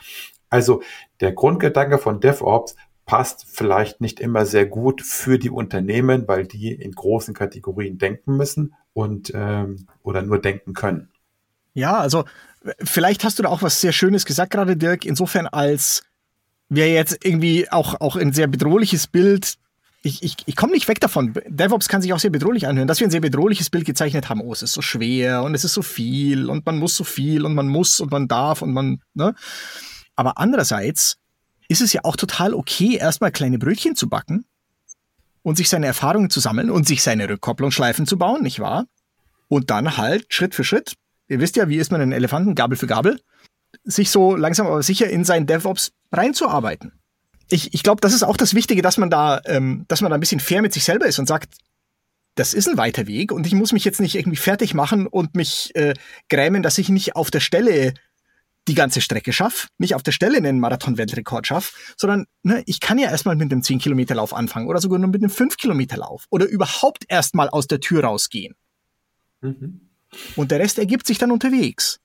[0.50, 0.82] Also
[1.20, 2.74] der Grundgedanke von DevOps
[3.10, 8.36] passt vielleicht nicht immer sehr gut für die Unternehmen, weil die in großen Kategorien denken
[8.36, 11.10] müssen und ähm, oder nur denken können.
[11.74, 12.24] Ja, also
[12.80, 16.04] vielleicht hast du da auch was sehr Schönes gesagt gerade, Dirk, insofern als
[16.68, 19.56] wir jetzt irgendwie auch, auch ein sehr bedrohliches Bild
[20.02, 21.34] ich, ich, ich komme nicht weg davon.
[21.46, 24.40] DevOps kann sich auch sehr bedrohlich anhören, dass wir ein sehr bedrohliches Bild gezeichnet haben.
[24.40, 27.44] Oh, es ist so schwer und es ist so viel und man muss so viel
[27.44, 29.34] und man muss und man darf und man, ne?
[30.14, 31.19] Aber andererseits
[31.70, 34.44] ist es ja auch total okay, erstmal kleine Brötchen zu backen
[35.42, 38.86] und sich seine Erfahrungen zu sammeln und sich seine Rückkopplungsschleifen zu bauen, nicht wahr?
[39.48, 40.96] Und dann halt Schritt für Schritt
[41.30, 43.20] ihr wisst ja, wie ist man ein Elefanten, Gabel für Gabel,
[43.84, 46.92] sich so langsam aber sicher in sein DevOps reinzuarbeiten.
[47.48, 50.16] Ich, ich glaube, das ist auch das Wichtige, dass man da, ähm, dass man da
[50.16, 51.54] ein bisschen fair mit sich selber ist und sagt,
[52.34, 55.34] das ist ein weiter Weg und ich muss mich jetzt nicht irgendwie fertig machen und
[55.34, 55.94] mich äh,
[56.28, 57.94] grämen, dass ich nicht auf der Stelle
[58.68, 62.98] die ganze Strecke schaffe, nicht auf der Stelle einen Marathon-Weltrekord schaffe, sondern ne, ich kann
[62.98, 67.48] ja erstmal mit einem 10-Kilometer-Lauf anfangen oder sogar nur mit einem 5-Kilometer-Lauf oder überhaupt erstmal
[67.48, 68.54] aus der Tür rausgehen.
[69.40, 69.88] Mhm.
[70.36, 72.00] Und der Rest ergibt sich dann unterwegs.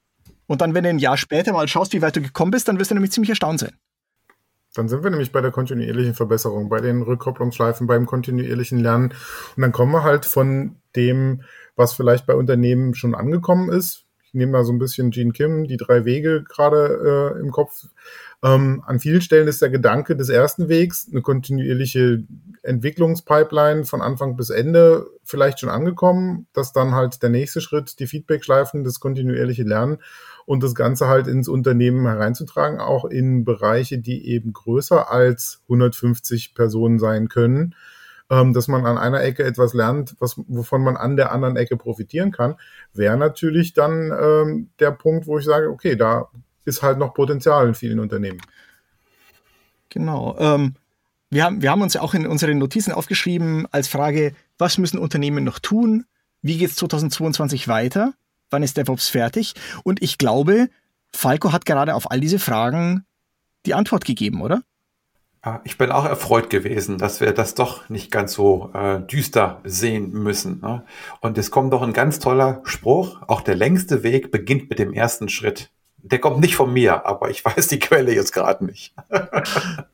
[0.48, 2.80] Und dann, wenn du ein Jahr später mal schaust, wie weit du gekommen bist, dann
[2.80, 3.78] wirst du nämlich ziemlich erstaunt sein.
[4.76, 9.14] Dann sind wir nämlich bei der kontinuierlichen Verbesserung, bei den Rückkopplungsschleifen, beim kontinuierlichen Lernen.
[9.56, 11.44] Und dann kommen wir halt von dem,
[11.76, 14.05] was vielleicht bei Unternehmen schon angekommen ist.
[14.36, 17.86] Ich nehme mal so ein bisschen Gene Kim, die drei Wege gerade äh, im Kopf.
[18.44, 22.22] Ähm, an vielen Stellen ist der Gedanke des ersten Wegs, eine kontinuierliche
[22.62, 28.08] Entwicklungspipeline von Anfang bis Ende vielleicht schon angekommen, dass dann halt der nächste Schritt die
[28.08, 30.00] Feedbackschleifen, das kontinuierliche Lernen
[30.46, 36.56] und das Ganze halt ins Unternehmen hereinzutragen, auch in Bereiche, die eben größer als 150
[36.56, 37.74] Personen sein können,
[38.30, 41.78] ähm, dass man an einer Ecke etwas lernt, was, wovon man an der anderen Ecke
[41.78, 42.56] profitieren kann,
[42.94, 46.28] wäre natürlich dann ähm, der Punkt, wo ich sage, okay, da
[46.66, 48.42] ist halt noch Potenzial in vielen Unternehmen.
[49.90, 50.36] Genau.
[50.40, 50.76] Ähm,
[51.30, 54.98] wir, haben, wir haben uns ja auch in unseren Notizen aufgeschrieben als Frage, was müssen
[54.98, 56.06] Unternehmen noch tun?
[56.42, 58.14] Wie geht es 2022 weiter?
[58.50, 59.54] wann ist DevOps fertig?
[59.84, 60.70] Und ich glaube,
[61.12, 63.06] Falco hat gerade auf all diese Fragen
[63.66, 64.62] die Antwort gegeben, oder?
[65.64, 70.12] Ich bin auch erfreut gewesen, dass wir das doch nicht ganz so äh, düster sehen
[70.12, 70.60] müssen.
[70.62, 70.84] Ne?
[71.22, 73.22] Und es kommt doch ein ganz toller Spruch.
[73.28, 75.70] Auch der längste Weg beginnt mit dem ersten Schritt.
[75.98, 78.96] Der kommt nicht von mir, aber ich weiß die Quelle jetzt gerade nicht.
[79.10, 79.42] das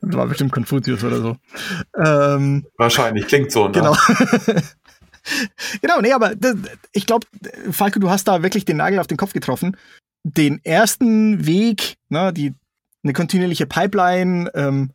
[0.00, 1.36] war bestimmt Konfuzius oder so.
[2.02, 3.66] Ähm, Wahrscheinlich, klingt so.
[3.66, 3.72] Ne?
[3.72, 3.94] Genau.
[5.82, 6.32] genau, nee, aber
[6.92, 7.26] ich glaube,
[7.70, 9.76] Falco, du hast da wirklich den Nagel auf den Kopf getroffen.
[10.24, 12.54] Den ersten Weg, ne, die,
[13.04, 14.92] eine kontinuierliche Pipeline, ähm,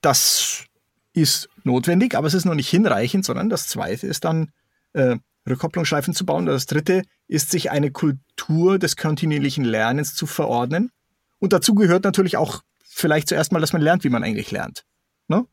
[0.00, 0.64] das
[1.12, 4.52] ist notwendig, aber es ist noch nicht hinreichend, sondern das zweite ist dann
[4.92, 5.16] äh,
[5.48, 6.46] Rückkopplungsschleifen zu bauen.
[6.46, 10.90] Das dritte ist, sich eine Kultur des kontinuierlichen Lernens zu verordnen.
[11.38, 14.84] Und dazu gehört natürlich auch vielleicht zuerst mal, dass man lernt, wie man eigentlich lernt.
[15.28, 15.46] Ne?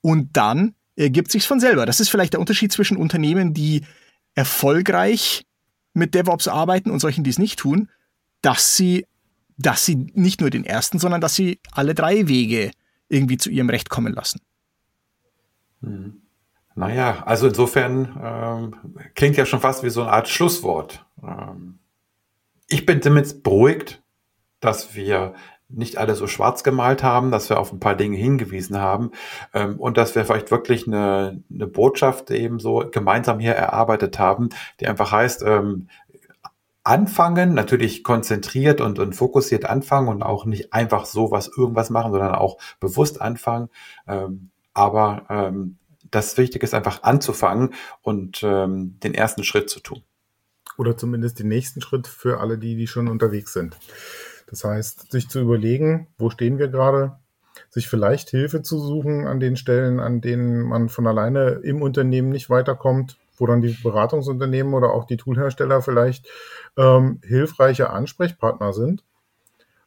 [0.00, 1.86] Und dann ergibt sich von selber.
[1.86, 3.84] Das ist vielleicht der Unterschied zwischen Unternehmen, die
[4.34, 5.44] erfolgreich
[5.94, 7.88] mit DevOps arbeiten und solchen, die es nicht tun,
[8.42, 9.06] dass sie,
[9.56, 12.70] dass sie nicht nur den ersten, sondern dass sie alle drei Wege
[13.10, 14.40] irgendwie zu ihrem Recht kommen lassen.
[15.82, 16.22] Hm.
[16.74, 21.04] Naja, also insofern ähm, klingt ja schon fast wie so eine Art Schlusswort.
[21.22, 21.78] Ähm,
[22.68, 24.02] ich bin zumindest beruhigt,
[24.60, 25.34] dass wir
[25.72, 29.12] nicht alle so schwarz gemalt haben, dass wir auf ein paar Dinge hingewiesen haben
[29.54, 34.48] ähm, und dass wir vielleicht wirklich eine, eine Botschaft eben so gemeinsam hier erarbeitet haben,
[34.80, 35.88] die einfach heißt, ähm,
[36.84, 42.12] anfangen, natürlich konzentriert und, und fokussiert anfangen und auch nicht einfach so was irgendwas machen,
[42.12, 43.68] sondern auch bewusst anfangen.
[44.08, 45.76] Ähm, aber ähm,
[46.10, 50.02] das Wichtige ist einfach anzufangen und ähm, den ersten Schritt zu tun.
[50.78, 53.76] Oder zumindest den nächsten Schritt für alle die, die schon unterwegs sind.
[54.48, 57.18] Das heißt, sich zu überlegen, wo stehen wir gerade,
[57.68, 62.30] sich vielleicht Hilfe zu suchen an den Stellen, an denen man von alleine im Unternehmen
[62.30, 66.28] nicht weiterkommt, wo dann die Beratungsunternehmen oder auch die Toolhersteller vielleicht
[66.76, 69.02] ähm, hilfreiche Ansprechpartner sind.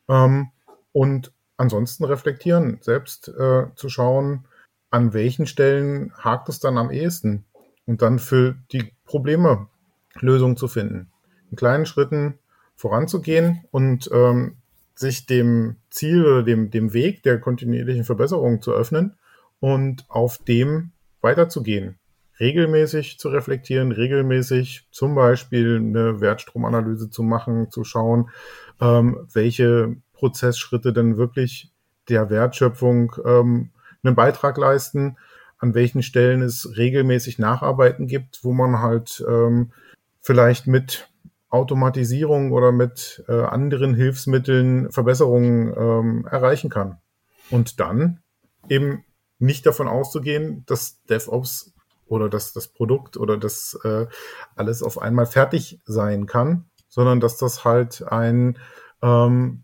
[0.10, 0.49] Ähm,
[0.91, 4.45] und ansonsten reflektieren, selbst äh, zu schauen,
[4.89, 7.45] an welchen Stellen hakt es dann am ehesten
[7.86, 9.68] und dann für die Probleme
[10.20, 11.12] Lösungen zu finden.
[11.49, 12.39] In kleinen Schritten
[12.76, 14.58] voranzugehen und ähm,
[14.95, 19.16] sich dem Ziel oder dem, dem Weg der kontinuierlichen Verbesserung zu öffnen
[19.60, 20.91] und auf dem
[21.22, 21.99] weiterzugehen.
[22.40, 28.30] Regelmäßig zu reflektieren, regelmäßig zum Beispiel eine Wertstromanalyse zu machen, zu schauen,
[28.82, 31.72] ähm, welche Prozessschritte denn wirklich
[32.10, 33.70] der Wertschöpfung ähm,
[34.04, 35.18] einen Beitrag leisten,
[35.58, 39.72] an welchen Stellen es regelmäßig Nacharbeiten gibt, wo man halt ähm,
[40.20, 41.10] vielleicht mit
[41.50, 46.98] Automatisierung oder mit äh, anderen Hilfsmitteln Verbesserungen ähm, erreichen kann.
[47.52, 48.20] Und dann
[48.68, 49.04] eben
[49.40, 51.72] nicht davon auszugehen, dass DevOps
[52.14, 54.05] oder dass das Produkt oder das äh,
[54.55, 58.57] alles auf einmal fertig sein kann, sondern dass das halt ein
[59.01, 59.64] ähm,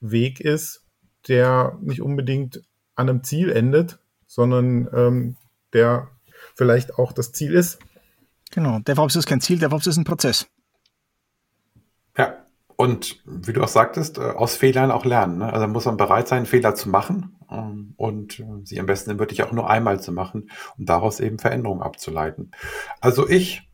[0.00, 0.84] Weg ist,
[1.28, 2.62] der nicht unbedingt
[2.94, 5.36] an einem Ziel endet, sondern ähm,
[5.72, 6.08] der
[6.54, 7.78] vielleicht auch das Ziel ist.
[8.50, 10.46] Genau, DevOps ist kein Ziel, DevOps ist ein Prozess.
[12.82, 15.38] Und wie du auch sagtest, äh, aus Fehlern auch lernen.
[15.38, 15.52] Ne?
[15.52, 19.44] Also muss man bereit sein, Fehler zu machen ähm, und äh, sie am besten wirklich
[19.44, 22.50] auch nur einmal zu machen und daraus eben Veränderungen abzuleiten.
[23.00, 23.70] Also ich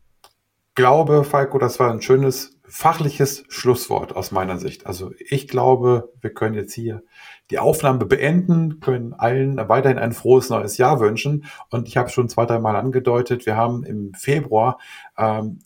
[0.75, 4.85] glaube, Falco, das war ein schönes fachliches Schlusswort aus meiner Sicht.
[4.85, 7.01] Also ich glaube, wir können jetzt hier
[7.49, 11.45] die Aufnahme beenden, können allen weiterhin ein frohes neues Jahr wünschen.
[11.71, 14.77] Und ich habe schon zwei, drei Mal angedeutet, wir haben im Februar
[15.17, 15.61] ähm,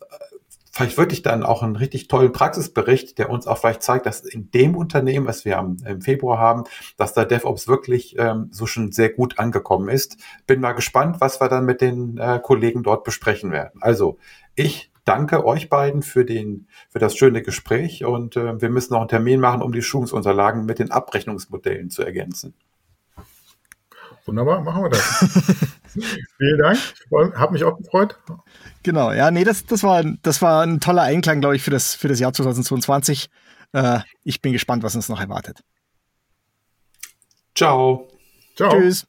[0.73, 4.49] vielleicht wirklich dann auch einen richtig tollen Praxisbericht, der uns auch vielleicht zeigt, dass in
[4.51, 6.63] dem Unternehmen, was wir am, im Februar haben,
[6.97, 10.17] dass da DevOps wirklich ähm, so schon sehr gut angekommen ist.
[10.47, 13.81] Bin mal gespannt, was wir dann mit den äh, Kollegen dort besprechen werden.
[13.81, 14.17] Also
[14.55, 19.01] ich danke euch beiden für den für das schöne Gespräch und äh, wir müssen noch
[19.01, 22.55] einen Termin machen, um die Schulungsunterlagen mit den Abrechnungsmodellen zu ergänzen.
[24.25, 25.69] Wunderbar, machen wir das.
[26.37, 26.79] Vielen Dank.
[27.35, 28.17] Hab mich auch gefreut.
[28.83, 31.95] Genau, ja, nee, das, das, war, das war ein toller Einklang, glaube ich, für das,
[31.95, 33.29] für das Jahr 2022.
[33.73, 35.63] Äh, ich bin gespannt, was uns noch erwartet.
[37.55, 38.07] Ciao.
[38.55, 38.71] Ciao.
[38.71, 39.07] Tschüss.